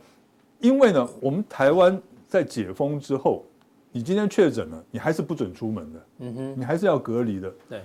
[0.59, 3.44] 因为呢，我们台湾在解封之后，
[3.92, 7.52] 你今天确诊了，你还是不准出门的，嗯哼，你还是要隔离的。
[7.68, 7.83] 对，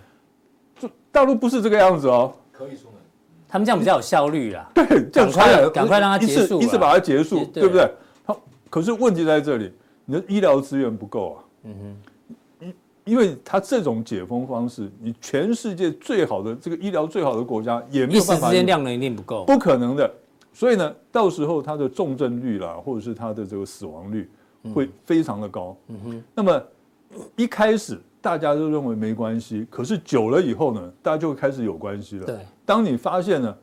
[0.79, 2.33] 就大陆不是这个样子哦。
[2.51, 2.93] 可以出门。
[3.47, 7.91] 他们这样比较有效率啦，对，这样赶快传染赶快让它一次结束啊一次把它结束，对对不对？
[8.25, 9.73] 好，可是问题在这里，
[10.05, 11.43] 你的医疗资源不够啊。
[11.63, 11.95] 嗯因
[13.09, 20.09] 因为他这种解封方式，你全世界最好的这个医疗最好的国家也没有办法之间量能一定不够，不可能的。
[20.53, 24.29] 所以呢，到时候它的重症率啦，或者是它的这个死亡率
[24.75, 25.75] 会非常的高。
[25.87, 26.63] 嗯哼，那么
[27.35, 32.27] 一开始大家都认为没关系，可是久了以后呢，大家就会开始有关系了。
[32.27, 33.57] 对，当你发现呢，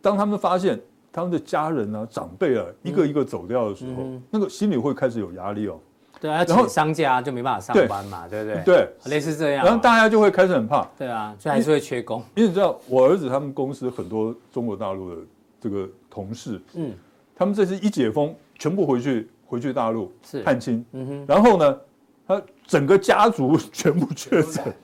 [0.00, 0.80] 当他们发现
[1.12, 5.78] 他们的家人啊、长辈啊一个一个走掉的时候，嗯那个心里会开始有压力哦。
[6.22, 8.62] 对啊，然后请商家就没办法上班嘛，对不对？
[8.64, 15.16] 对，类似这样啊，然后大家就会开始很怕，对啊，所以还是会缺工，因为你知道，我儿子他们公司很多中国大陆的
[15.60, 16.92] 这个同事，嗯，
[17.34, 21.78] 他们这次一解封，全部回去回去大陆是，探亲，嗯哼，然后呢，
[22.28, 24.74] 他整个家族全部确诊，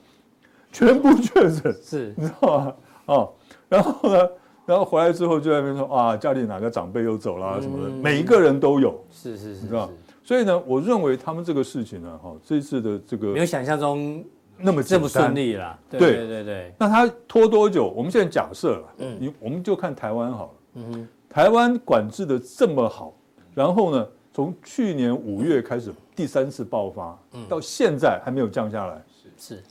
[0.72, 2.74] 全部确诊，是，你知道吗？
[3.06, 3.32] 哦，
[3.68, 4.28] 然后呢，
[4.66, 7.94] 然后回来之后就在那边说啊，家里哪个长辈又走了什么的，嗯。
[8.02, 9.00] 每一个人都有。
[9.12, 9.86] 是是是，你知道？
[9.86, 9.92] 是
[10.28, 14.22] 所以呢，我认为他们这个事情呢，哈，这次的这个没有想象中
[14.58, 15.34] 那么这么顺。
[15.34, 15.98] 利啦，对。
[15.98, 17.88] 对对对对，那他拖多久？
[17.96, 19.16] 我们现在假设了，嗯。
[19.18, 20.50] 你我们就看台湾好了。
[20.74, 23.14] 嗯哼，台湾管制的这么好，
[23.54, 27.46] 然后呢，从去年五月开始第三次爆发，嗯。
[27.48, 29.02] 到现在还没有降下来，
[29.38, 29.54] 是。
[29.56, 29.62] 是，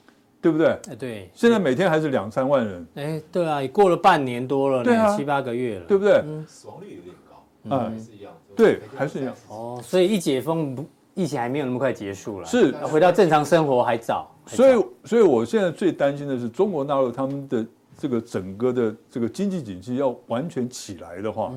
[0.41, 0.69] 对不对？
[0.89, 5.15] 哎对，现在每天还是两三万人，哎对啊，也过了半年多了，对啊。
[5.15, 6.13] 七八个月了，对不对？
[6.25, 6.43] 嗯。
[6.47, 7.26] 死亡率有点高，
[7.69, 7.91] 嗯。
[7.91, 8.33] 还是一样。
[8.55, 9.35] 对还是一样。
[9.49, 12.71] 哦，所以一解封不，疫情还没有那么快结束了，是。
[12.87, 17.65] 回到正常生活还早，所以，所以我现在最担心的是中国大陆他们的
[17.97, 21.51] 这个整个的这个经济景气要完全起来的话，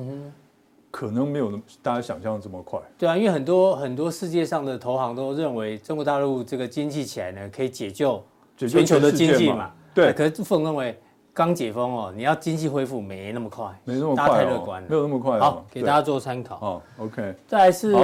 [0.89, 2.79] 可能没有那么大家想象的这么快。
[2.97, 8.23] 对啊，因为很多很多世界上的投行都认为中国大陆这个经济起来呢，可以解救
[8.57, 10.07] 全球的经济嘛，对。
[10.07, 10.99] 哎可是凤认为
[11.33, 15.39] 刚解封哦，你要经济恢复没那么快，没那么大家快哦太乐观了，没有那么快哦。
[15.39, 16.55] 好，给大家做参考。
[16.57, 17.95] 哦，OK，再来是，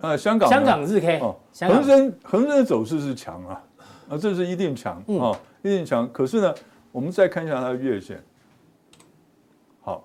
[0.00, 3.62] 呃，香港香港日 K，哦，恒生恒生的走势是强啊，
[4.10, 5.18] 啊，这是一定强嗯。
[5.18, 6.10] 哦，一定强。
[6.12, 6.54] 可是呢，
[6.90, 8.20] 我们再看一下它的月线，
[9.80, 10.02] 好，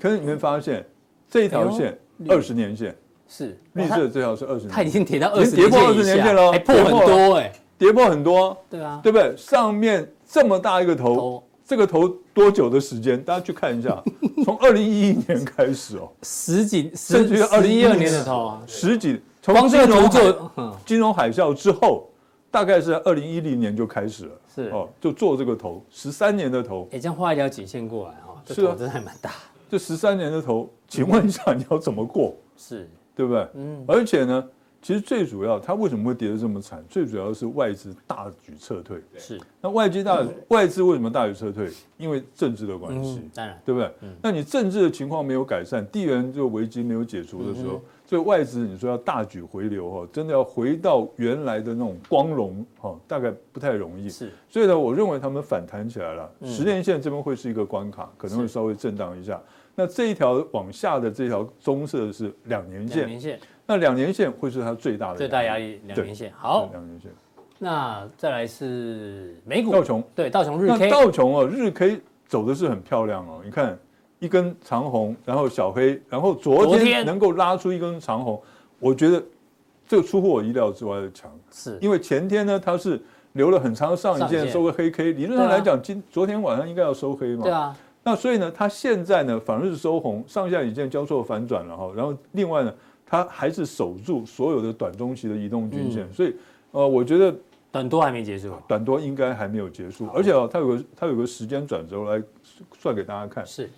[0.00, 0.84] 可是你会发现
[1.30, 1.96] 这一条线
[2.28, 2.96] 二十年线，
[3.28, 3.56] 是。
[3.74, 9.32] 绿色这条是二十它已年，经跌到二十跌破二十年线了还破很多哎，跌破很多，对啊，对不对？
[9.36, 13.20] 上面这么大一个头，头这个头多久的时间？
[13.20, 14.00] 大家去看一下，
[14.44, 18.10] 从二零一一年开始哦，十几甚至于二零一二年。
[18.12, 20.76] 的头啊，十几，从金融海就嗯。
[20.86, 22.08] 金融海啸之后，
[22.52, 24.30] 大概是在二零一零年就开始了。
[24.54, 24.62] 是。
[24.70, 28.70] 哦，就做这个头，十三年的头，哎，这样画一条颈线过来哈，这是啊。
[28.70, 29.32] 头真的还蛮大，
[29.68, 32.88] 这十三年的头，请问一下你要怎么过，是。
[33.16, 33.48] 对不对？
[33.54, 33.84] 嗯。
[33.88, 34.44] 而且呢，
[34.86, 36.80] 其实最主要，它为什么会跌得这么惨？
[36.88, 39.00] 最主要是外资大举撤退。
[39.18, 41.68] 是，那外资大外资为什么大举撤退？
[41.96, 43.90] 因为政治的关系，嗯，当然对不对？
[44.22, 54.08] 那你政治的情况没有改善，地缘这个危机没有解除的时候，所以外资你说要大举回流哈，真的要回到原来的那种光荣哈，大概不太容易。
[54.08, 59.42] 是所以呢，我认为他们反弹起来了，十年线这边会是一个关卡，可能会稍微震荡一下。
[59.78, 66.32] 那这一条往下的这条棕色的是两年线，两年线那两年线会是它最大的最大压力，两年线。
[66.36, 67.10] 好，两年线。
[67.58, 73.76] 那再来是美股道琼，对道琼日那 K 道琼哦，日 K 走的是很漂亮哦，你看
[74.18, 78.40] 一根长红，然后小黑，然后昨昨天天能够拉出一根长红，
[78.78, 79.22] 我觉得
[79.88, 83.00] 这个出乎我意料之外的强，是因为前天呢它是
[83.32, 92.74] 留了很长的上影线，上影线收个黑 K，理论上来讲，今昨天晚上应该要收黑嘛，对啊，那所以呢，它现在呢反而是收红，上下影线交错反转了哈，然后另外呢，
[93.06, 96.12] 它还是守住所有的短中期的移动均线，嗯。
[96.12, 96.34] 所以
[96.72, 97.34] 呃，我觉得
[97.70, 102.22] 短多还没结束，短多应该还没有结束，而且哦，它有个它有个时间转轴来
[102.78, 103.70] 算给大家看，是。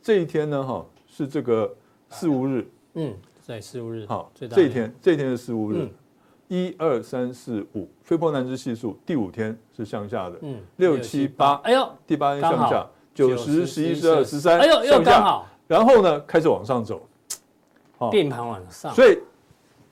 [0.00, 1.74] 这一天呢哈是这个
[2.10, 3.12] 四五日，嗯，
[3.42, 5.78] 在四五日好，这一天这一天是四五日。
[5.80, 5.90] 嗯，
[6.46, 15.48] 一二三四五，斐波那契系数第五天是向下的，嗯，六七八，哎呦，第八天向下，九十、十一、十二、十三，哎呦，又刚好。
[15.66, 17.06] 然后呢开始往上走，好
[18.10, 19.18] 变盘往上，所以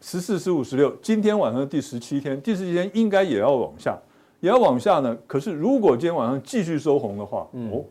[0.01, 3.99] 十四、十五、十六，今天晚上第十七天，第十七天应该也要往下，
[4.41, 5.17] 也要往下呢。
[5.27, 7.71] 可是如果今天晚上继续收红的话，嗯。
[7.73, 7.85] 哦，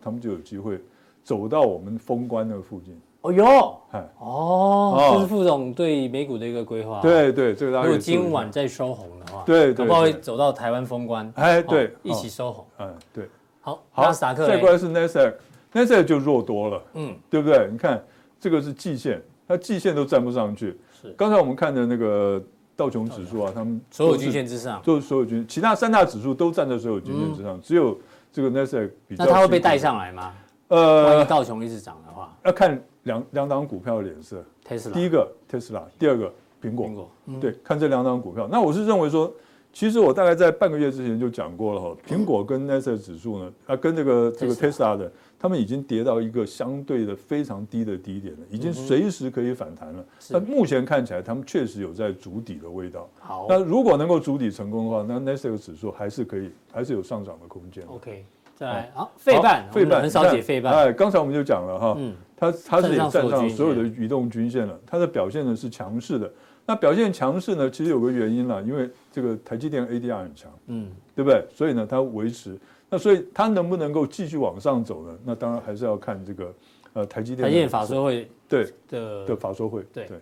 [0.00, 0.80] 他们就有机会
[1.22, 2.98] 走到我们封关那个附近。
[3.20, 5.10] 哦哟，哎，哦，哦。
[5.12, 11.88] 这是副总对美股的一个规划。，对对，这个大家如果今晚再收红的话，对对搞不好会走到台湾封关，哎对。
[11.88, 12.64] 哦一起收红。
[12.78, 13.28] 嗯，对，
[13.60, 17.68] 好，好，纳斯达克嘞再过来是 NASDAQ，NASDAQ 就弱多了，嗯，对不对？
[17.70, 18.02] 你看
[18.40, 20.78] 这个是季线，它季线都站不上去。
[21.00, 22.40] 是刚才我们看的那个
[22.76, 27.98] 道琼指数啊，他们所有均线之上，就是所有均，其他三大指数都站在所有均线之上，只有
[28.30, 29.24] 这个 NASDAQ 比较。
[29.24, 29.78] 那它会被带？
[29.78, 30.32] 上来吗？
[30.68, 34.44] 万呃一，道琼一直涨的话要看两两档股票的脸色。
[34.68, 36.30] ，Tesla 第一个 Tesla，第二个
[36.60, 36.86] 苹果。
[36.86, 38.46] 苹果，对，看这两档股票。
[38.50, 39.32] 那我是认为说，
[39.72, 45.10] 其实我大概在半个月之前就讲过了哈，苹果跟 NASDAQ 指数呢，啊，跟这个这个 Tesla 的，
[45.40, 50.04] 他们已经跌到一个相对的非常低的低点了，已经随时可以反弹了。
[50.32, 53.08] 但目前看起来，他们确实有在筑底的味道。
[53.20, 57.84] 好那如果能够筑底成功的话，那 NASDAQ 指数还是可以，还是有上涨的空间。
[57.86, 58.24] ，OK，
[58.56, 66.28] 再来，好，费半，费半很少解费半，哎，刚才我们就讲了哈，嗯，它它是也站上所有的移动均线了，它的表现呢是强势的。
[66.66, 71.46] 那表现强势呢，其实有个原因啦，因为这个台积电 ADR 很强，嗯，对不对？
[71.54, 72.58] 所以呢，它维持。
[72.90, 75.18] 那所以它能不能够继续往上走呢？
[75.24, 76.54] 那当然还是要看这个
[76.94, 79.82] 呃台积电台积电法说会对的的法说会。
[79.92, 80.18] 对对，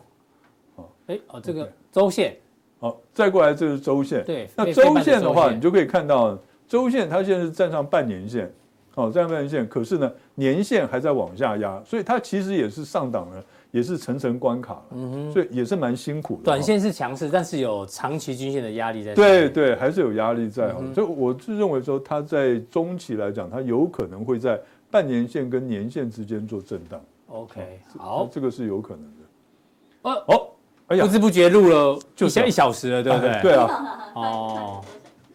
[1.07, 2.37] 哎，哦，这个周线，
[2.81, 4.25] 好，再过来这是周线。
[4.25, 6.37] 对，那周线的话，你就可以看到
[6.67, 8.53] 周线它现在是站上半年线，
[8.97, 13.43] 哦，站上半年线，可是呢年线还在往下压，所以它其实也是上档呢，
[13.77, 16.45] 也是层层关卡了，嗯哼，所以也是蛮辛苦的。
[16.45, 19.13] 短线是强势，但是有长期均线的压力在。
[19.15, 24.59] 对，对，还是有压力在所以我是认为说它在中期来讲，它有可能会在
[24.91, 26.99] 半年线跟年线之间做震荡。
[27.27, 30.11] OK，好，这个是有可能的。
[30.11, 30.49] 哦哦，
[30.87, 33.41] 哎呀不，知不觉录了就就是一小时了，对不对？
[33.43, 34.81] 对啊，哦，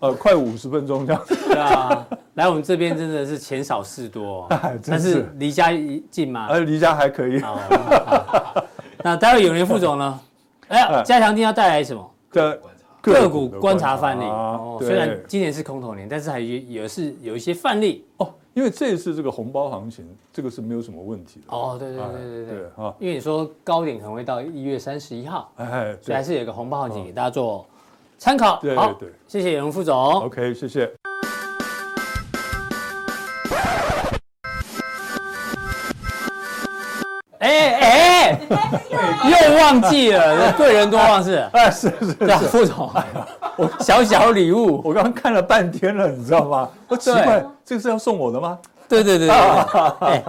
[0.02, 5.72] 呃，快五十分钟这样子，对啊，来我们这边真的是钱少事多， 哎但是是离家
[6.10, 6.48] 近嘛？
[6.50, 7.40] 呃，离家还可以。
[9.04, 10.20] 那待会永年副总呢？
[10.70, 12.12] 哎加强定要带来什么？
[12.30, 12.60] 个
[13.02, 14.24] 个股的观察范例。
[14.24, 18.04] 哦，虽然今年是空头年，但是还有也是有一些范例。
[18.18, 21.56] 哦，因为这一次这个红包行情，这个是没有什么问题的。
[21.56, 22.70] 哦，对对哎对对对对。
[22.76, 27.66] 哈，因为你说高点可能会到一月三十一号，哎，所以还是有一个红包行情给大家做
[28.22, 28.60] 参考。
[28.62, 29.98] 对好，对谢谢永年副总。
[29.98, 30.94] ，OK，谢谢。
[37.40, 38.40] 哎哎，
[39.24, 41.44] 又忘记了， 贵人多忘事。
[41.52, 42.92] 哎，是是对啊，副总，
[43.56, 44.80] 我小小礼物。
[44.86, 46.70] 我刚刚看了半天了，你知道吗？
[46.90, 48.56] 我奇怪，这个是要送我的吗？
[48.88, 49.36] 对对对对，
[50.06, 50.24] 哎，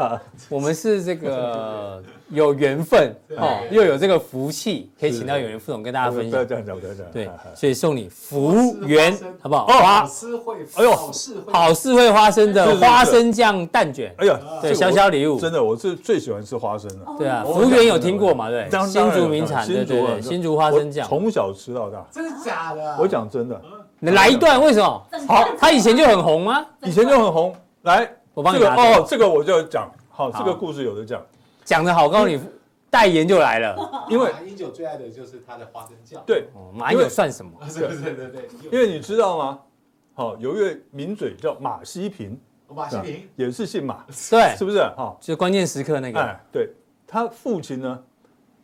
[0.48, 2.02] 我们是这个
[2.32, 6.30] 有缘分哦，又有这个福气，可以请到有缘副总跟大家分享。
[6.30, 7.12] 不要这样讲，不要这样。
[7.12, 9.66] 对所以送你福缘，好不好？
[9.66, 15.38] 好花事会，哎呦好事会，好事会花生的花生酱蛋卷，哎呀，对，小小礼物。
[15.38, 17.06] 真的，我是最喜欢吃花生了。
[17.18, 18.48] 对啊，我福缘有听过嘛？
[18.48, 21.06] 对，新竹名产，对对对，新竹花生我酱。
[21.06, 22.02] 从小吃到大。
[22.10, 22.96] 真的假的？
[22.98, 23.60] 我讲真的，
[23.98, 25.06] 你来一段，为什么？
[25.28, 26.64] 好，他以前就很红吗？
[26.82, 27.54] 以前就很红。
[27.82, 29.90] 来，我帮这个你哦，这个我就讲。
[30.08, 31.20] 好，好这个故事有的讲，
[31.72, 32.38] 讲得好，告诉你，
[32.90, 33.74] 代言就来了。
[34.10, 36.22] 因为马英九最爱的就是他的花生酱。
[36.26, 37.52] 对，哦马英九算什么？
[37.66, 38.02] 是不是？
[38.02, 39.58] 对对对，因为你知道吗？
[40.12, 44.80] 好，有一位名嘴叫马西平，马西平也是姓马，对是，不是？
[44.94, 46.20] 哈，就关键时刻那个。
[46.20, 46.68] 哎，对，
[47.06, 48.04] 他父亲呢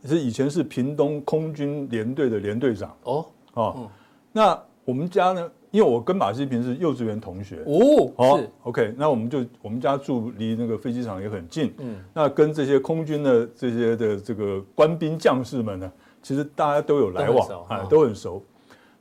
[0.05, 3.75] 是以前是屏东空军联队的连队长哦哦。
[3.79, 3.89] 嗯
[4.31, 11.97] 那我们家呢，因为我跟马西平是幼稚园同学，哦，好，，OK，那我们就我们家住离那个飞机场也很近，嗯。
[12.15, 15.93] 那跟这些空军的这些的这个官兵将士们呢，
[16.23, 18.43] 其实大家都有来往都很熟，哎哦，都很熟。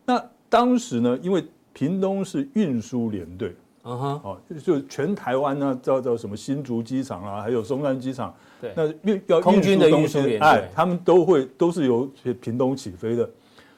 [0.06, 8.74] 那当时呢，因为屏东是运输连队，嗯哼，哦，就全台湾呢，叫叫什么新竹机场啊，还有松山机场，对。
[8.76, 12.10] 那运要空军的运输东西哎，他们都会都是由
[12.42, 13.30] 屏东起飞的，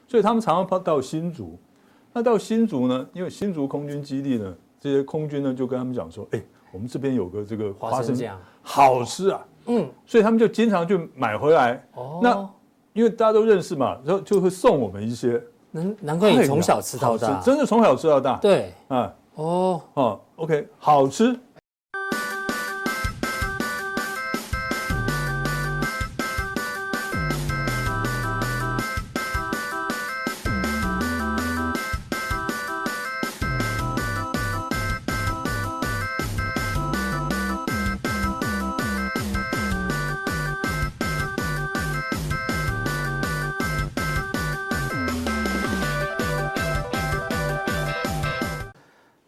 [0.08, 1.56] 所以他们常常跑到新竹。
[2.12, 6.42] 那到新竹呢，因为新竹空军基地呢，这些空军呢就跟他们讲说，哎，
[6.72, 11.82] 我们这边有个这个花生酱，好吃啊，嗯，所以他们就经常就买回来。
[11.94, 12.48] 哦，那
[12.92, 15.40] 因为大家都认识嘛，然后就会送我们一些。
[15.72, 18.36] 难难怪你从小吃到大，真的从小吃到大。
[18.38, 21.38] 对，啊，哦，哦，OK，好吃。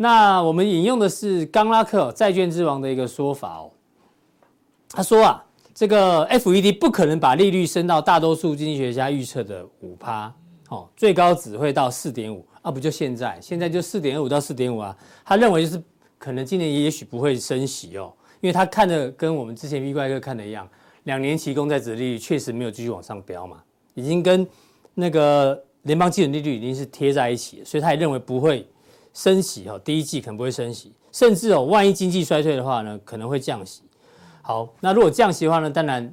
[0.02, 3.70] 那我们引用的是冈拉克债券之王的一个说法哦，
[4.90, 10.34] 他说啊，这个 FED 不可能把利率升到大多数经济学家预测的五趴，
[10.70, 15.80] 哦，最高只会到四点五啊，不就现在，现在就四点五到四点五啊，他认为就是
[16.18, 20.68] 可能今年也许不会升息哦，因为他看的跟我们之前 V 怪哥看的一样，
[21.04, 23.62] 两年期公债殖利率确实没有继续往上飙嘛，
[23.94, 24.44] 已经跟
[24.94, 28.66] 那个联邦基准利率已经是贴在一起，所以他也认为不会。
[29.14, 33.82] 升息哈，第一季可能不会升息，甚至哦，万一经济衰退的话呢，可能会降息。
[34.40, 36.12] 好，那如果降息的话呢，当然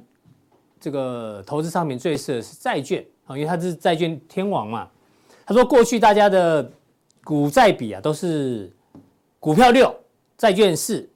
[0.78, 4.88] 这个投资商品最适合是债券啊，因为它是债券天王嘛。
[5.46, 6.70] 他说过去大家的
[7.24, 8.70] 股债比啊都是
[9.38, 9.94] 股票六，
[10.36, 11.08] 债券四，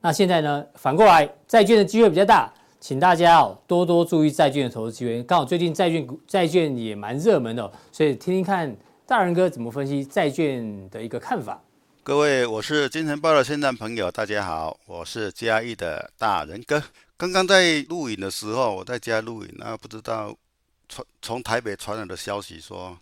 [0.00, 5.22] 那现在呢反过来债券的机会比较大，请大家哦多多注意债券的投资机会。
[5.24, 8.74] 刚好最近债券股债券也蛮热门的，所以听听看。
[9.12, 11.62] 大仁哥怎么分析债券的一个看法？
[12.02, 16.82] 各位，我是金城报的线上朋友，大家好，我是嘉义的大仁哥。
[17.18, 20.34] 刚刚在录影的时候，我在家录影，那不知道
[20.88, 22.98] 传从台北传来的消息说，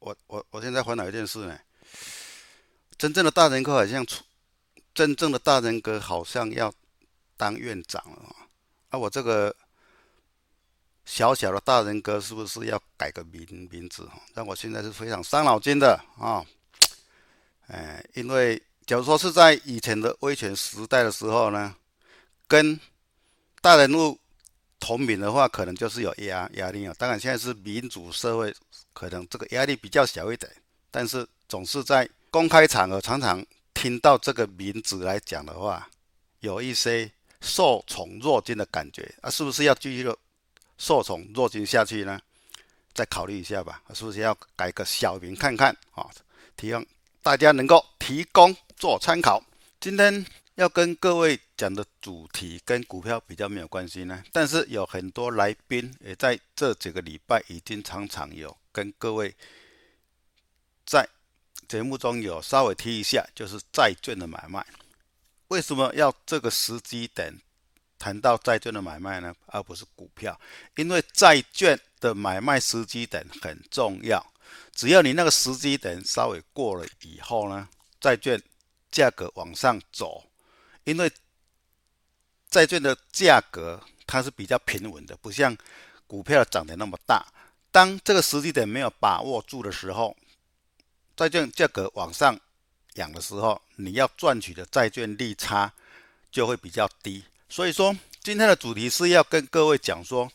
[0.00, 1.58] 我我我现在烦恼一件事呢，
[2.98, 4.22] 真正的大仁哥好像出，
[4.92, 6.70] 真正的大仁哥好像要
[7.38, 8.36] 当院长了
[8.90, 9.56] 啊，我这个。
[11.04, 14.08] 小小的大人格是不是要改个名名字？
[14.34, 16.44] 让我现在是非常伤脑筋的啊！
[17.66, 21.74] 哎，因为假如说是在以前的威权时代的时候呢，
[22.46, 22.78] 跟
[23.60, 24.18] 大人物
[24.78, 26.94] 同名的话，可能就是有压压力啊。
[26.98, 28.54] 当然现在是民主社会，
[28.92, 30.50] 可能这个压力比较小一点。
[30.90, 33.44] 但是总是在公开场合常常
[33.74, 35.88] 听到这个名字来讲的话，
[36.40, 39.30] 有一些受宠若惊的感觉啊！
[39.30, 40.16] 是不是要继续的？
[40.78, 42.20] 受宠若惊下去呢，
[42.92, 46.10] 再考虑一下吧，是不是要改个小名看看啊？
[46.56, 46.84] 提供
[47.22, 49.42] 大家能够提供做参考。
[49.80, 50.24] 今天
[50.56, 59.34] 要跟各位讲的主题跟股票比较没有关系呢，但是有很多来宾也在这几个礼拜已经常常有跟各位
[60.84, 61.08] 在
[61.66, 64.64] 节目中有稍微提一下，就是债券的买卖，
[65.48, 67.40] 为什么要这个时机点？
[68.02, 70.36] 谈到债券的买卖呢，而不是股票，
[70.74, 74.20] 因为债券的买卖时机点很重要。
[74.72, 77.68] 只要你那个时机点稍微过了以后呢，
[78.00, 78.42] 债券
[78.90, 80.24] 价格往上走，
[80.82, 81.08] 因为
[82.50, 85.56] 债券的价格它是比较平稳的，不像
[86.08, 87.24] 股票涨得那么大。
[87.70, 90.16] 当这个时机点没有把握住的时候，
[91.14, 92.36] 债券价格往上
[92.94, 95.72] 扬的时候，你要赚取的债券利差
[96.32, 97.24] 就会比较低。
[97.52, 100.32] 所以说，今天的主题是要跟各位讲说，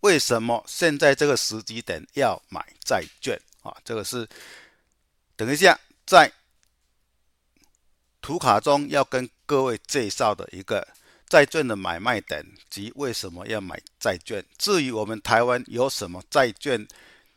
[0.00, 3.76] 为什么现在这个时机点要买债券啊？
[3.84, 4.26] 这个是
[5.36, 6.32] 等一下在
[8.22, 10.88] 图卡中要跟各位介绍的一个
[11.28, 14.42] 债券的买卖点及为什么要买债券。
[14.56, 16.88] 至于我们台湾有什么债券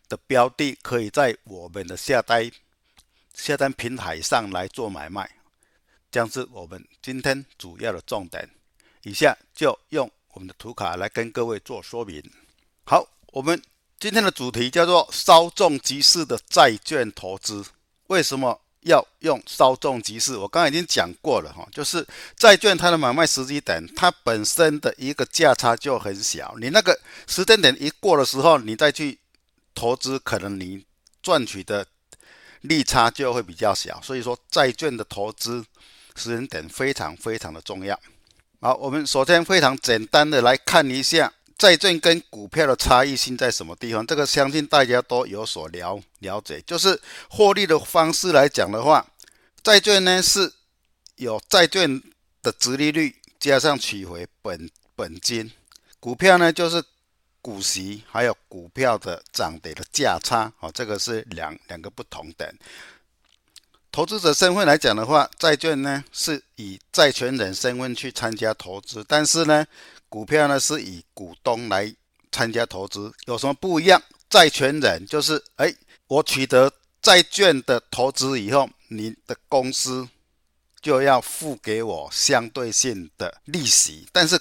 [0.07, 2.49] 的标的，可以在我们的下单
[3.33, 5.29] 下单平台上来做买卖，
[6.09, 8.49] 将是我们今天主要的重点。
[9.03, 12.23] 以下就用我们的图卡来跟各位做说明。
[12.85, 13.61] 好，我们
[13.99, 17.65] 今天的主题叫做稍纵即逝的债券投资。
[18.07, 20.37] 为什么要用稍纵即逝？
[20.37, 22.05] 我刚才已经讲过了哈，就是
[22.37, 26.55] 债券它的买卖时机点，它本身的一个价差就很小。
[26.59, 29.19] 你那个时间点一过的时候，你再去
[29.75, 30.85] 投资，可能你
[31.21, 31.85] 赚取的
[32.61, 34.01] 利差就会比较小。
[34.01, 35.65] 所以说，债券的投资
[36.15, 37.99] 时间点非常非常的重要。
[38.59, 44.05] 好，我们首先非常简单的来看一下债券跟股票的差异性在什么地方。
[44.05, 46.99] 这个相信大家都有所了了解，就是
[47.29, 49.05] 获利的方式来讲的话，
[49.61, 50.51] 债券呢是
[51.17, 52.01] 有债券
[52.41, 55.51] 的殖利率加上取回本本金，
[55.99, 56.83] 股票呢就是
[57.43, 60.51] 股息还有股票的涨跌的价差。
[60.61, 62.51] 哦，这个是两两个不同的。
[63.97, 69.65] 投资者身份来讲的话，债券呢是以债权人身份去参加投资，但是呢，
[70.07, 71.91] 股票呢是以股东来
[72.31, 73.99] 参加投资，有什么不一样？
[74.29, 75.73] 债权人就是，哎，
[76.05, 76.71] 我取得
[77.01, 80.07] 债券的投资以后，你的公司
[80.79, 84.39] 就要付给我相对性的利息，但是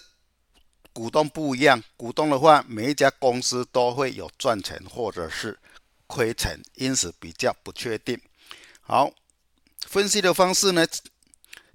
[0.93, 5.59] 股东不一样，股东的话，每一家公司都会有赚钱或者是
[6.07, 8.21] 亏钱，因此比较不确定。
[8.83, 9.11] 好。
[9.97, 10.87] 分析的方式呢，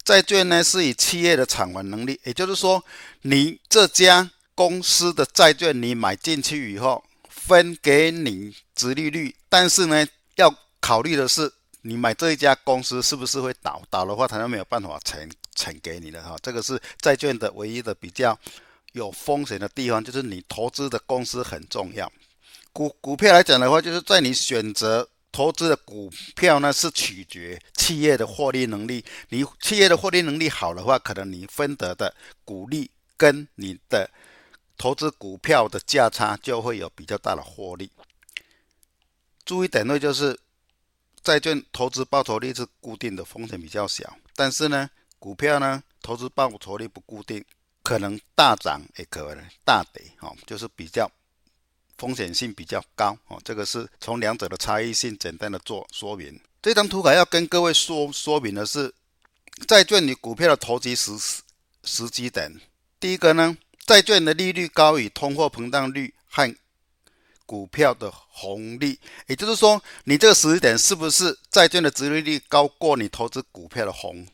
[0.03, 2.85] 债券呢是以企业的偿还能力，也就是说，
[3.23, 11.51] 你这家公司的债券你买进去以后，分给你殖利率，但是呢，要考虑的是
[11.81, 13.81] 你买这一家公司是不是会倒？
[13.89, 16.37] 倒的话，他就没有办法承承给你的哈。
[16.43, 18.37] 这个是债券的唯一的比较
[18.91, 22.11] 有风险的地方，就是你投资的公司很重要。
[22.71, 29.03] 股股票来讲的话，就是在你选择投资的股票呢，是取决企业的获利能力。
[29.29, 32.13] 你企业的获利能力好的话，可能你分得的
[32.43, 34.09] 股利跟你的
[34.77, 37.89] 投资股票的价差就会有比较大的获利。
[39.45, 40.39] 注意点位就是。
[41.23, 44.17] 债券投资报酬率是固定的，风险比较小。
[44.35, 47.45] 但是呢，股票呢，投资报酬率不固定，
[47.83, 51.07] 可能大涨也可能大跌，哈，就是比较
[51.97, 56.39] 风险性比较高，哦，这个是从两者的差异性简单的做说明。
[56.61, 58.93] 这张图卡要跟各位说说明的是，
[59.67, 61.11] 债券与股票的投机时
[61.83, 62.59] 时机点。
[62.99, 66.55] 第一个呢，债券的利率高于通货膨胀率和。
[67.43, 74.25] 股票的红利，也就是说，你这个时间点是不是债券的殖利率高过你投资股票的红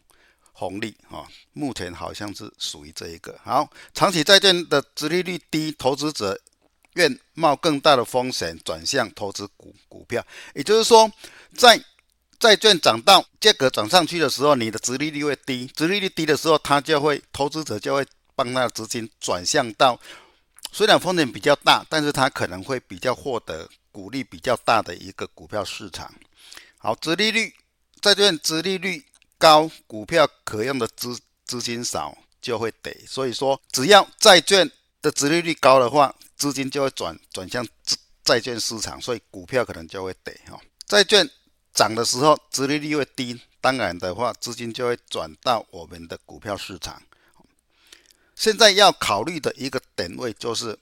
[0.52, 1.26] 红利啊？
[1.54, 3.36] 目前好像是属于这一个。
[3.44, 6.40] 好，长期债券的殖利率低，投资者
[6.98, 10.26] 愿冒更大的风险转向投资股股票。
[10.54, 11.10] 也就是说，
[11.56, 11.82] 在
[12.40, 19.98] 债券涨到价格涨上去的时候，你的殖利率会低，殖利率低的时候，他就会投资者就会帮他的资金转向到。
[20.72, 26.14] 虽然风险比较大，但是它可能会比较获得股利比较大的一个股票市场。
[26.78, 27.54] 好，殖利率，
[28.02, 29.04] 债券殖利率
[29.38, 32.94] 高，股票可用的资资金少就会得。
[33.08, 34.70] 所以说，只要债券
[35.02, 37.68] 的殖利率高的话，资金就会转转向
[38.24, 40.60] 债券市场，所以股票可能就会跌哈。
[40.86, 41.30] 债券
[41.74, 47.02] 涨的时候，殖利率会低，当然的话，资金就会转到我们的股票市场。
[48.36, 50.78] 现在要考虑的一个点位就是，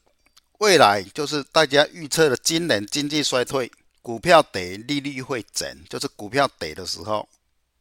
[0.57, 5.69] 未来就是大家预测的今年经济衰退，股票跌，利率会涨。
[5.89, 7.27] 就是股票跌的时候，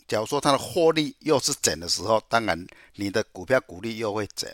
[0.06, 4.48] 假如说它的获利又是涨的时候，当然你的股票股利又会涨。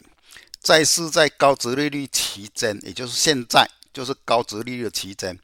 [0.61, 5.39] 再是在高值利率期间，也就是现在就是高值利率的期间。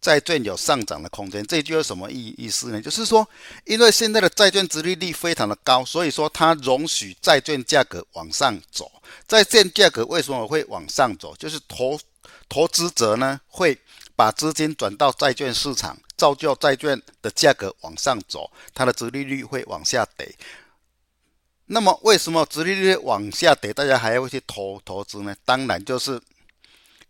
[0.00, 2.80] 债券有上涨的空间，这句有什么意意思呢？
[2.80, 3.28] 就是说，
[3.66, 8.90] 因为现在的债券殖利率非常的高，所以说它容许债券价格往上走。
[9.28, 11.36] 债券价格为什么会往上走？
[11.36, 12.00] 就是投
[12.48, 13.78] 投资者呢会
[14.16, 20.34] 把资金转到债券市场，造就债券的价格往上走，它的殖利率会往下跌。
[21.72, 25.34] 那么为什么殖利率往下跌，大家还要去投投资呢？
[25.44, 26.20] 当然就是。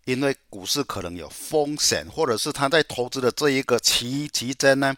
[0.05, 4.95] 因为股市可能有风险，或者是他在投资的这一个期期间呢，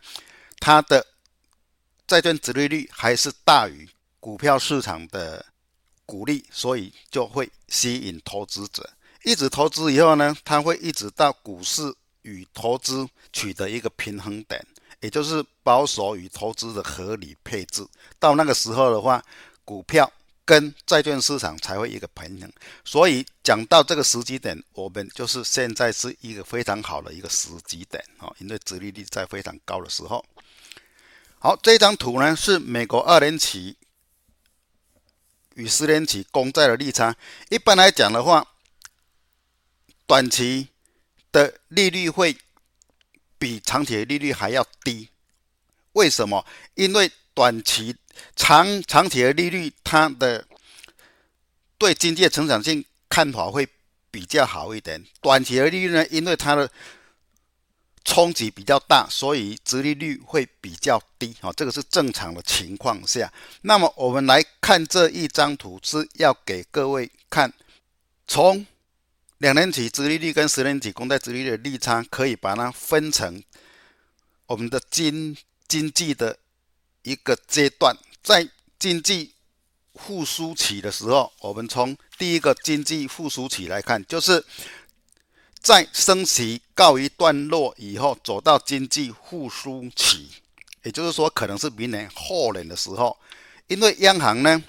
[0.62, 1.06] 他的
[2.08, 3.88] 债券殖利率还是大于
[4.22, 5.46] 股票市场的
[6.06, 8.90] 股利，所以就会吸引投资者。
[9.26, 14.66] 一直投资以后呢，他会一直到股市与投资取得一个平衡点，
[15.02, 17.86] 也就是保守与投资的合理配置。
[18.20, 19.22] 到那个时候的话，
[19.64, 20.12] 股票。
[20.46, 22.52] 跟债券市场才会一个平衡，
[22.84, 30.22] 所以讲到这个时机点，我们就是现在是一个非常好的一个时机点啊，因为殖利率在非常高的时候。
[31.40, 33.78] 好，这张图呢是美国二年期
[35.56, 37.16] 与十年期公债的利差。
[37.50, 38.46] 一般来讲的话，
[40.06, 40.68] 短期
[41.32, 42.38] 的利率会
[43.40, 45.08] 比长期的利率还要低。
[45.94, 46.46] 为什么？
[46.76, 47.96] 因为短期。
[48.36, 50.46] 长长期的利率，它的
[51.78, 53.68] 对经济的成长性看法会
[54.10, 55.04] 比较好一点。
[55.22, 56.70] 短期的利率呢，因为它的
[58.04, 61.36] 冲击比较大，所以殖利率会比较低。
[61.42, 63.32] 啊，这个是正常的情况下。
[63.62, 67.52] 那么我们来看这一张图，是要给各位看，
[68.28, 68.66] 从
[69.40, 73.44] 两年期殖利率跟十年期公债殖利率的利差，可以把它分成
[74.46, 75.36] 我们的经
[75.68, 76.38] 经济的。
[77.04, 78.50] 一个阶段，在
[78.80, 79.34] 经济
[79.94, 84.44] 复苏期的时候，我们从第一个经济复苏期来看，就是
[85.62, 90.30] 在升息告一段落以后，走到经济复苏期，
[90.84, 93.18] 也就是说，可能是明年后年的时候，
[93.68, 94.64] 因为央行呢，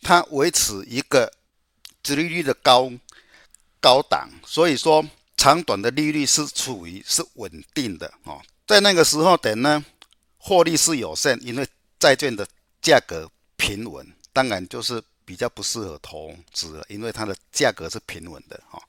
[0.00, 1.32] 它维持一个
[2.02, 2.90] 殖利率的高
[3.80, 5.04] 高档，所以说
[5.36, 9.84] 长短的利率是处于是稳定的哦，在那个时候点呢。
[10.44, 11.64] 获利是有限，因为
[12.00, 12.44] 债券的
[12.80, 18.82] 价格平稳，当然就是比较不适合投资了，因为它的价格是平稳的哈。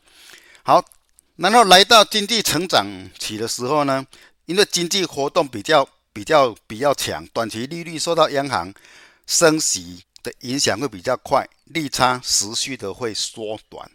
[0.64, 0.84] 好，
[1.36, 2.88] 然后来到经济成长
[3.20, 4.04] 期的时候呢，
[4.46, 8.74] 因为经济活动比较比较比较强，短期利率受到央行
[9.28, 13.88] 升息的影响会比较快，利差持续的会缩短。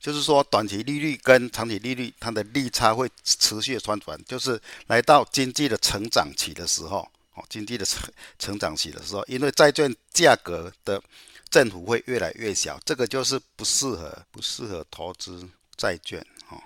[0.00, 4.18] 就是说，短期利率跟长期利率，它的利差会持续的缩短。
[4.24, 7.00] 就是来到经济的成长期的时候，
[7.34, 11.02] 哦，经济的成成长期的时候，因为债券价格的
[11.50, 16.58] 振幅会越来越小，这个就是不适合不适合投资债券哦。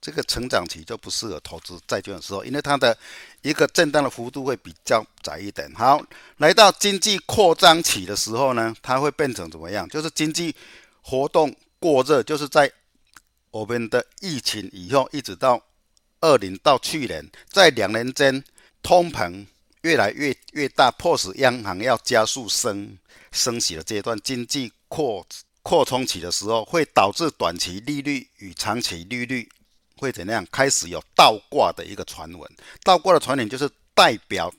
[0.00, 2.96] 这个成长期就不适合投资债券的时候，因为它的
[3.40, 5.70] 一个震荡的幅度会比较窄一点。
[5.74, 6.02] 好，
[6.36, 9.88] 来到经济扩张期的时候呢，它会变成怎么样？
[9.88, 10.54] 就是经济
[11.02, 12.70] 活动过热，就是在
[13.50, 15.60] 我们的疫情以后，一直到
[16.20, 18.44] 二零到去年，在两年间
[18.82, 19.44] 通膨
[19.82, 22.96] 越来越越大，迫使央行要加速升
[23.32, 25.26] 升息的阶段，经济扩
[25.62, 29.48] 扩充期的时候，会导致短期利率与长期利率。
[29.96, 30.46] 会怎样？
[30.50, 32.50] 开始有倒挂的一个传闻，
[32.82, 34.50] 倒挂的传闻就是代表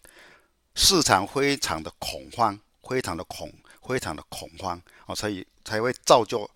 [0.75, 3.51] 市场非常的恐慌，非常的恐，
[3.81, 6.47] 非常的恐慌哦，所以才会造就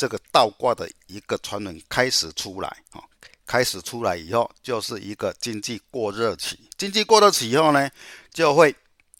[0.00, 3.04] 这个倒挂的一个传闻开始出来啊，
[3.44, 7.90] 开始出来以后就是一个经济过热期，经济过热期以后呢，
[8.32, 8.74] 就会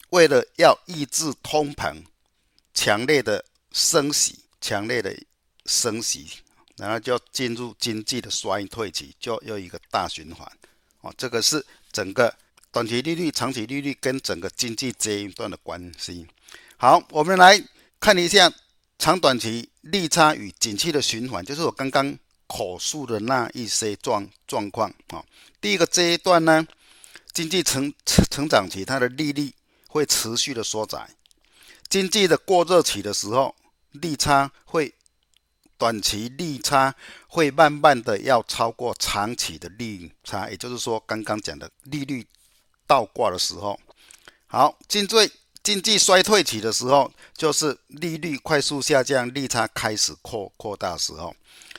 [0.09, 2.03] 为了要抑制通膨，
[2.72, 5.14] 强烈的升息，强烈的
[5.66, 6.26] 升息。
[6.78, 10.51] 然后就进入经济的衰退期，就又一个大循环，
[11.03, 11.62] 哦，这个是
[11.93, 12.35] 整个
[12.72, 16.26] 短期利率、长期利率跟整个经济阶段的关系。
[16.78, 17.62] 好，我们来
[18.01, 18.51] 看一下
[19.01, 25.24] 长短期利差与景气的循环，就是我刚刚口述的那一些状状况啊。
[25.59, 26.66] 第一个阶段呢，
[27.32, 29.51] 经济成成长期，它的利率
[29.88, 31.09] 会持续的缩窄，
[31.88, 33.57] 经济的过热期的时候，
[33.92, 34.94] 利差会。
[35.78, 36.94] 短期利差
[37.26, 42.22] 会慢慢的要超过长期的利差，也就是说，刚刚讲的利率
[42.86, 43.80] 倒挂的时候，
[44.46, 45.32] 好，进最
[45.63, 51.35] 经济衰退期的时候，就是利率快速下降，利差开始扩扩大时候，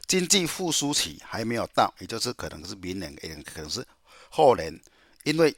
[0.07, 3.85] 经济复苏期还没有到，也就是可能是明年，也可能是
[4.29, 4.79] 后年，
[5.23, 5.55] 因为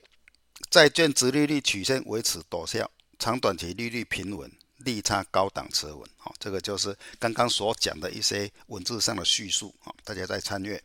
[0.70, 4.52] 债券殖利率曲线维持陡峭，长短期利率平稳。
[4.80, 10.82] 利差高档持稳，好，这个就是刚刚所讲的一些文字上的叙述，好，大家再参阅。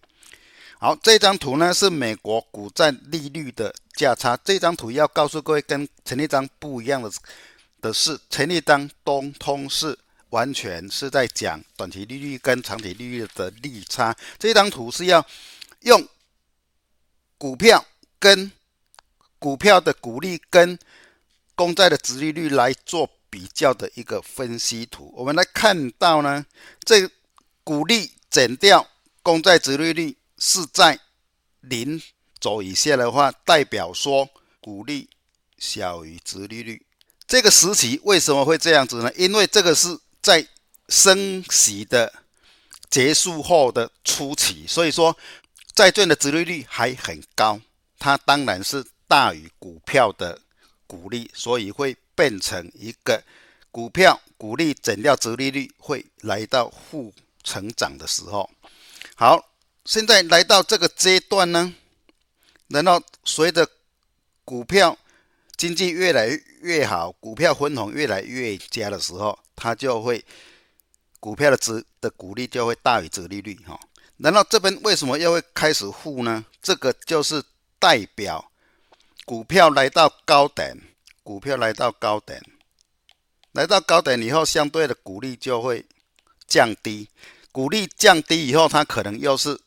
[0.79, 4.39] 好，这张图呢是美国股债利率的价差。
[4.45, 7.11] 这张图要告诉各位，跟前一张不一样的
[7.81, 9.99] 的是，前一张东通是
[10.31, 14.17] 完全是在讲短期利率跟长期利率的利差。
[14.39, 15.27] 这张图是要
[15.81, 16.07] 用
[17.37, 17.85] 股票
[18.21, 18.53] 跟
[19.41, 20.79] 股票的股利跟
[21.57, 23.11] 公债的殖利率来做。
[23.31, 26.47] 比较的一个分析图，我们来看到呢，
[26.83, 27.07] 这
[27.63, 28.89] 股利减掉
[29.23, 30.99] 公债殖利率是在
[31.61, 32.01] 零
[32.41, 34.29] 走以下的话，代表说
[34.61, 35.09] 股利
[35.59, 36.85] 小于殖利率。
[37.27, 39.13] 这个时期为什么会这样子呢？
[39.17, 40.47] 因为这个是在
[40.89, 42.13] 升息的
[42.91, 45.17] 结束后的初期，所以说
[45.75, 47.61] 债券的殖利率还很高，
[47.99, 50.41] 它当然是大于股票的
[50.87, 51.97] 股利，所以会。
[52.19, 53.23] 变成一个
[53.71, 57.15] 股票股利减掉殖利率会来到负
[57.45, 58.51] 成长的时候，
[59.15, 59.41] 好，
[59.85, 61.73] 现在来到这个阶段呢，
[62.69, 63.69] 然后随着
[64.45, 64.97] 股票
[65.57, 66.29] 经济越来
[66.61, 70.25] 越好，股票分红越来越佳的时候，它就会
[71.21, 73.79] 股票的值的股利就会大于折利率哈。
[74.19, 76.45] 然后这边为什么又会开始负呢？
[76.63, 77.43] 这个就是
[77.79, 78.51] 代表
[79.25, 80.77] 股票来到高点。
[81.25, 82.43] 股票来到高点，
[83.53, 85.85] 来到高点以后，相对的股利就会
[86.47, 87.07] 降低。
[87.53, 89.61] 股利降低以后，它可能又是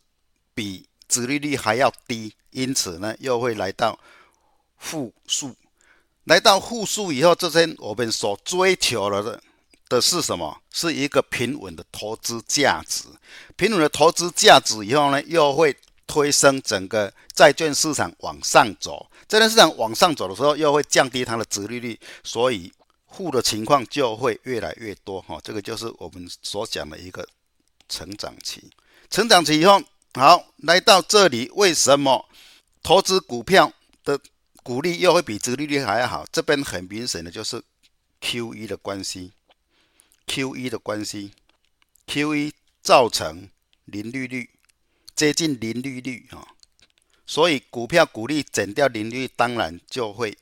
[0.56, 4.00] 比殖利率还要低，因此呢，又会来到
[4.78, 5.54] 负数。
[6.24, 9.42] 来到负数以后，这边我们所追求的
[9.90, 10.58] 的是什么？
[10.72, 13.04] 是一个平稳的投资价值。
[13.58, 15.76] 平稳的投资价值以后呢，又会
[16.08, 19.06] 推升整个债券市场往上走。
[19.28, 22.72] 债券市场往上走的时候，又会降低它的殖利率，所以
[23.10, 25.38] 负的情况就会越来越多哈。
[25.44, 27.28] 这个就是我们所讲的一个
[27.90, 28.64] 成长期。
[29.10, 29.82] 成长期以后，
[30.14, 32.28] 好，来到这里，为什么
[32.84, 33.72] 投资股票
[34.04, 34.20] 的
[34.62, 36.26] 股利又会比殖利率还要好？
[36.32, 37.64] 这边很明显的就是
[38.20, 39.32] QE 的关系
[40.28, 41.32] ，QE 的关系
[42.08, 42.52] ，QE
[42.82, 43.50] 造成
[43.86, 44.50] 零利率，
[45.16, 46.46] 接近零利率啊。
[47.26, 50.38] 所以股票股利减掉零利率，当然就会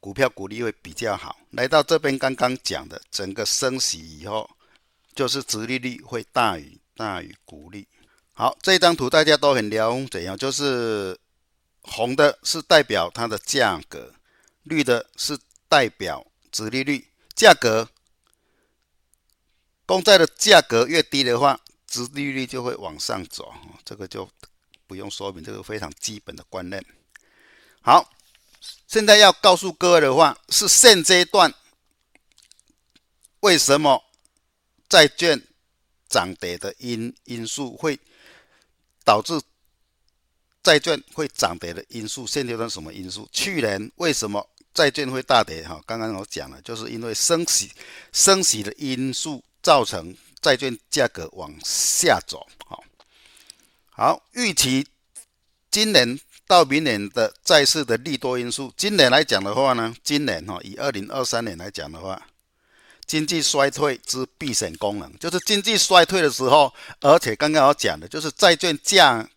[0.00, 1.38] 股票股利会比较好。
[1.50, 4.50] 来到这边刚刚讲的整个升息以后，
[5.14, 7.86] 就是殖利率会大于大于股利。
[8.42, 10.36] 好，这张图大家都很了解，怎样？
[10.36, 11.16] 就是
[11.82, 14.12] 红的是代表它的价格，
[14.64, 15.38] 绿的是
[15.68, 17.06] 代表殖利率。
[17.36, 17.88] 价格，
[19.86, 23.54] 公债的价格越低的话，殖利率就会往上走。
[23.84, 24.28] 这个就。
[24.88, 26.84] 不用说明这个非常基本的观念。
[27.80, 28.12] 好，
[28.86, 31.54] 现在要告诉各位的话，是现阶段
[33.40, 34.02] 为什么
[34.86, 35.40] 债券
[36.10, 37.98] 涨跌的因因素会
[39.04, 39.40] 导致
[40.62, 43.28] 债券会涨跌的因素，现阶段什么因素？
[43.32, 45.62] 去年为什么债券会大跌？
[45.66, 47.70] 哈，刚刚我讲了，就是因为升息
[48.12, 52.46] 升息的因素造成债券价格往下走。
[52.66, 52.82] 好，
[53.90, 54.86] 好，预期
[55.70, 56.18] 今年。
[56.44, 62.20] 到明年的债市的利多因素，今年来讲的话呢，今年哈以二零二三年来讲的话，
[63.06, 69.28] 经济衰退之避险功能，就是经济衰退的时候，而且刚刚我讲的就是债券价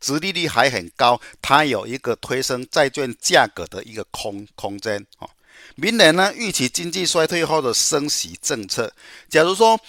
[0.00, 5.28] 值利率还很高，它有一个推升债券价格的一个空空间哦。
[5.74, 8.92] 明年呢，预期经济衰退后的升息政策，
[9.28, 9.80] 假如说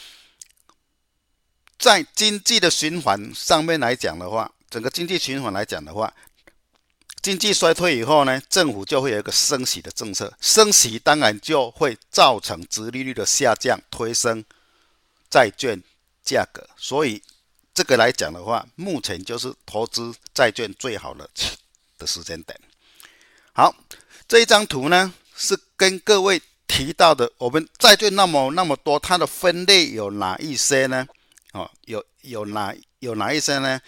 [1.78, 6.12] 在经济的循环上面来讲的话，整个经济循环来讲的话。
[7.26, 14.46] 经济衰退以后呢，政府就会有一个升息的政策，升息当然就会造成殖利率的下降，推升
[15.28, 15.82] 债券
[16.24, 16.70] 价格。
[16.78, 17.20] 所以
[17.74, 21.28] 这个来讲的话，目前就是投资债券最好的
[21.98, 22.56] 的时间点。
[23.54, 23.76] 好，
[24.28, 31.08] 这一张图呢是跟各位提到的，我们债券那么那么多，它的分类有哪一些呢？
[31.54, 33.82] 哦，有有哪有哪一些呢？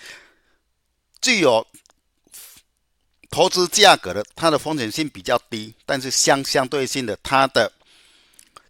[1.21, 1.67] 具有。
[3.30, 7.71] 投资价格的，它的风险性比较低，但是相相对性的，它的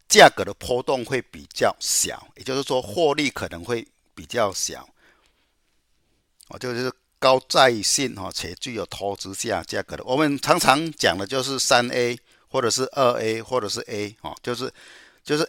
[0.10, 4.89] 价格的波动会比较小，也就是说获利可能会比较小。
[6.47, 10.03] 哦，就是高债性哈，且具有投资价价格的。
[10.03, 14.74] 我们常常讲的就是三 A 或者是二 A 或者是 A 哦，就是
[15.24, 15.47] 就是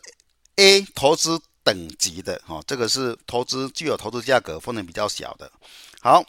[0.56, 5.50] A 投资等级的哈，这个是投资具有投资价格风险比较小的。
[6.00, 6.22] 好，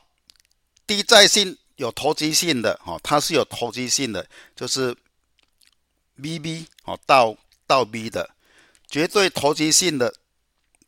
[0.88, 1.58] 低债性。
[1.80, 4.94] 有投机性的哈，它是有投机性的，就是
[6.22, 7.34] BB 哦到
[7.66, 8.30] 到 B 的，
[8.90, 10.14] 绝对投机性的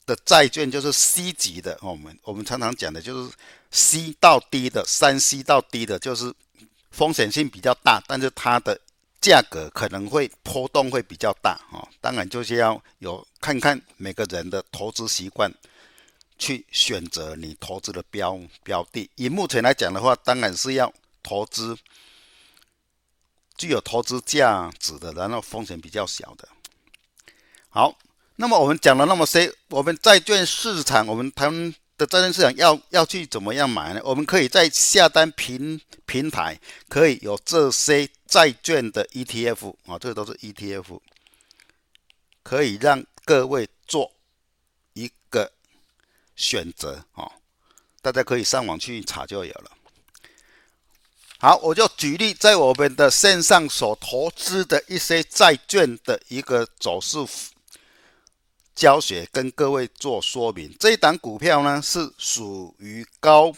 [0.05, 1.79] 的债券就是 C 级的。
[1.81, 3.33] 我们我们常常讲的就是
[3.71, 6.33] C 到 D 的，三 C 到 D 的，就是
[6.91, 8.77] 风险性比较大，但是它的
[9.21, 11.87] 价格可能会波动会比较大哦。
[12.01, 15.49] 当然就是要有看看每个人的投资习惯。
[16.41, 21.77] 去选择你投资的标标的，以目前来讲的话，当然是要投资
[23.55, 26.49] 具有投资价值的，然后风险比较小的。
[27.69, 27.95] 好，
[28.37, 31.53] 那么我们讲了那么些，我们债券市场，我们谈
[31.95, 34.01] 的债券市场要要去怎么样买呢？
[34.03, 40.99] 我们可以在下单平平台可以有这些债券的 ETF 啊，这个都是 ETF，
[42.41, 44.11] 可以让各位做。
[46.35, 47.31] 选择哦，
[48.01, 49.71] 大家可以上网去查就有了。
[51.39, 57.17] 好，我就举例在我们的线上所投资的一些债券的一个走势
[58.75, 60.75] 教学，跟各位做说明。
[60.79, 63.51] 这一档股票呢是属于高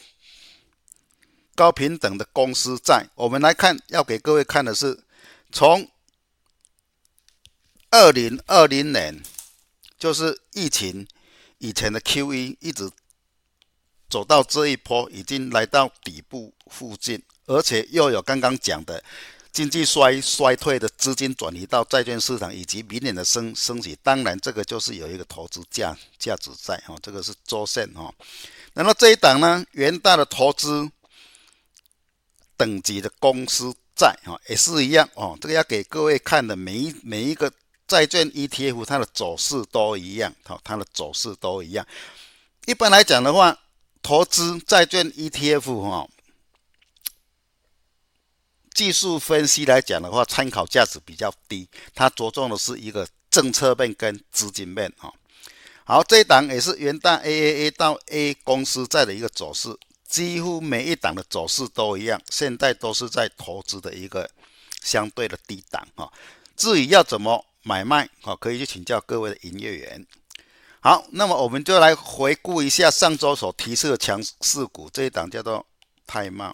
[1.56, 3.06] 高平等的公司债。
[3.16, 5.04] 我们来看，要给各位看的是
[5.52, 5.90] 从
[7.90, 9.22] 二零二零年，
[10.00, 11.06] 就是疫情。
[11.64, 12.92] 以前的 QE 一直
[14.10, 19.02] 走到这一波，已经来到底部附近，而且又有刚刚讲的
[19.54, 28.14] 经济衰衰退的资金转移到债券市场，以及明年的升升息，当然这个就是有一个投资价价值在哈，这个是周线哈。
[28.74, 30.92] 然后这一档呢，元大的投资
[32.58, 37.50] 等级的公司债哈，也是一样哦，这个要给各位看的每一每一个。
[37.94, 41.86] 债券 ETF 它的走势都一样，好，它的走势都一样。
[42.66, 43.56] 一般来讲的话，
[44.02, 46.10] 投资债券 ETF 哈，
[48.74, 51.70] 技术分析来讲的话，参考价值比较低。
[51.94, 55.14] 它着重的是一个政策面跟资金面哈。
[55.86, 59.78] 好，这一档也是元大 AAA 到 A 公司债的一个走势，
[60.10, 62.20] 几乎每一档的走势都一样。
[62.32, 64.28] 现在都是在投资的一个
[64.82, 66.12] 相对的低档哈。
[66.58, 67.46] 至于要怎么？
[67.64, 70.06] 买卖好，可以去请教各位的营业员。
[70.82, 75.66] 好，那么我们就来回顾一下上周所提示的强势股，这一档叫做
[76.06, 76.52] 泰茂。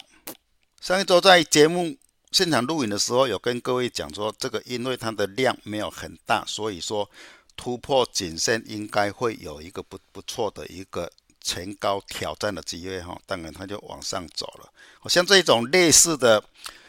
[0.80, 1.96] 上一周在节目
[2.30, 7.10] 现场录影的时候，有跟各位讲说，这个因为它的量没有很大，所以说
[7.56, 13.20] 突破颈线应该会有一个不不错的一个前高挑战的机会哈。
[13.26, 14.72] 当然它就往上走了。
[15.08, 16.40] 像这种类似的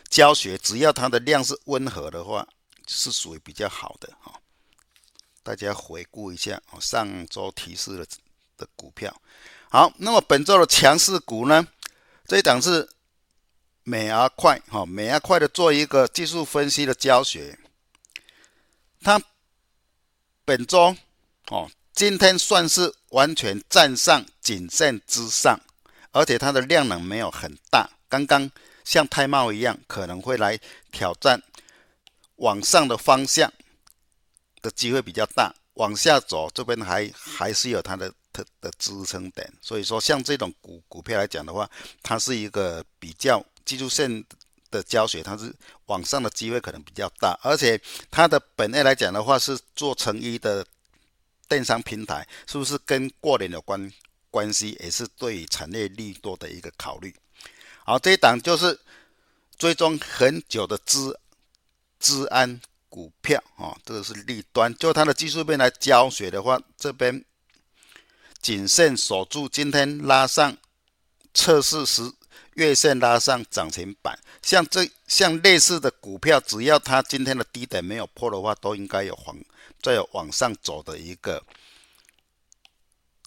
[0.09, 2.47] 教学，只要它的量是温和的话。
[2.93, 4.39] 是属于比较好的哈，
[5.43, 8.05] 大家回顾一下哦，上周提示的
[8.57, 9.15] 的股票。
[9.69, 11.65] 好，那么本周的强势股呢？
[12.27, 12.87] 这一档是
[13.83, 17.57] 美而快哈，美而快的做一个技术分析的教学。
[19.01, 19.19] 它
[20.43, 20.95] 本周
[21.47, 25.59] 哦，今天算是完全站上颈线之上，
[26.11, 27.89] 而且它的量能没有很大。
[28.09, 28.51] 刚刚
[28.83, 30.59] 像泰茂一样，可能会来
[30.91, 31.41] 挑战
[32.41, 33.51] 往上的方向
[34.61, 35.53] 的机会比较大。
[35.75, 41.67] 往下走，这边还还是有它的特的支撑点，所以说像这种股股票来讲的话，
[42.03, 44.23] 它是一个比较技术线
[44.69, 45.51] 的胶水，它是
[45.85, 47.79] 往上的机会可能比较大，而且
[48.11, 50.65] 它的本业来讲的话是做成衣的
[51.47, 53.91] 电商平台，是不是跟过年有关
[54.29, 57.15] 关系，也是对产业利多的一个考虑。
[57.85, 58.77] 好，这一档就是
[59.57, 61.17] 追踪很久的资
[62.01, 62.59] 资安。
[62.93, 64.75] 股票啊，这个是利端。
[64.75, 67.23] 就它的技术面来教学的话，这边
[68.41, 70.57] 颈线守住，今天拉上
[71.33, 72.11] 测试时
[72.55, 74.19] 月线拉上涨停板。
[74.43, 79.37] 像这像类似的股票，只要它今天的低点没有破的话，都应该有往
[79.81, 81.41] 再有往上走的一个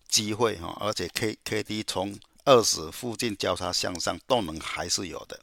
[0.07, 0.77] 机会哈。
[0.79, 5.41] 而且 K K D 从二十附近交叉向上，动能还是有的。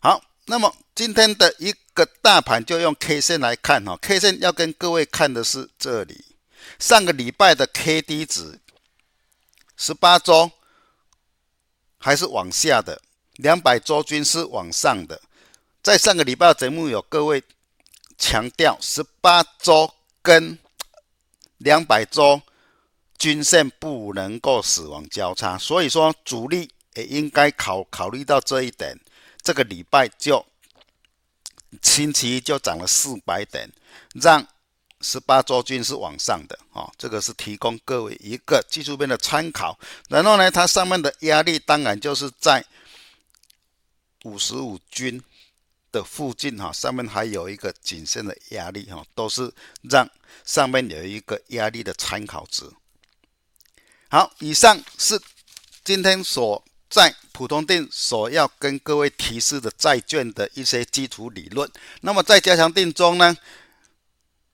[0.00, 0.22] 好。
[0.46, 6.24] 那么今天的一个大盘就用 K 线来看哈，K 线要跟各位看的是这里，
[6.78, 8.60] 上个礼拜的 K D 值，
[9.76, 10.50] 十八周
[11.98, 13.02] 还是往下的，
[13.34, 15.20] 两百周均是往上的。
[15.82, 17.42] 在上个礼拜的节目有各位
[18.16, 19.92] 强调，十八周
[20.22, 20.56] 跟
[21.58, 22.40] 两百周
[23.18, 28.96] 均线不能够死亡交叉，所以说主力也应该考考虑到这一点。
[29.46, 30.44] 这个礼拜就
[31.80, 33.70] 星期一就涨了四百点，
[34.14, 34.44] 让
[35.00, 39.78] 十八周均是往上的啊，这个是提供各位一个技术面的参考。
[40.08, 42.64] 然后呢，它上面的压力当然就是在
[44.24, 45.22] 五十五均
[45.92, 50.10] 的附近哈，上面还有一个谨慎的压力哈，都是让
[50.44, 52.68] 上面有一个压力的参考值。
[54.08, 55.20] 好，以上是
[55.84, 56.64] 今天所。
[56.88, 61.70] 在普通店所要跟各位提示的债券的一些基础理论。
[62.00, 63.36] 那么在加强店中呢，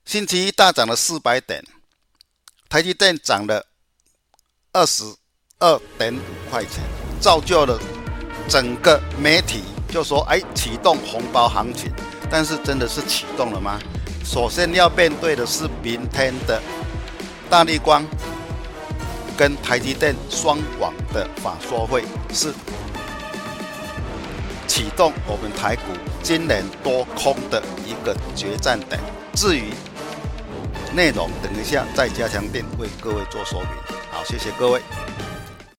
[0.05, 1.63] 星期一大涨了四百点，
[2.67, 3.65] 台积电涨了
[4.71, 5.03] 二十
[5.59, 6.83] 二点五块钱，
[7.21, 7.79] 造就了
[8.49, 11.91] 整个媒体就说：“哎，启动红包行情。”
[12.29, 13.79] 但是真的是启动了吗？
[14.25, 16.61] 首先要面对的是明天的
[17.49, 18.03] 大力光。
[19.37, 22.03] 跟台积电双网的法说会
[22.33, 22.53] 是
[24.67, 25.81] 启动我们台股
[26.21, 28.99] 今年多空的一个决战点。
[29.33, 29.73] 至于
[30.93, 33.69] 内容，等一下再加强定为各位做说明。
[34.11, 34.81] 好，谢谢各位。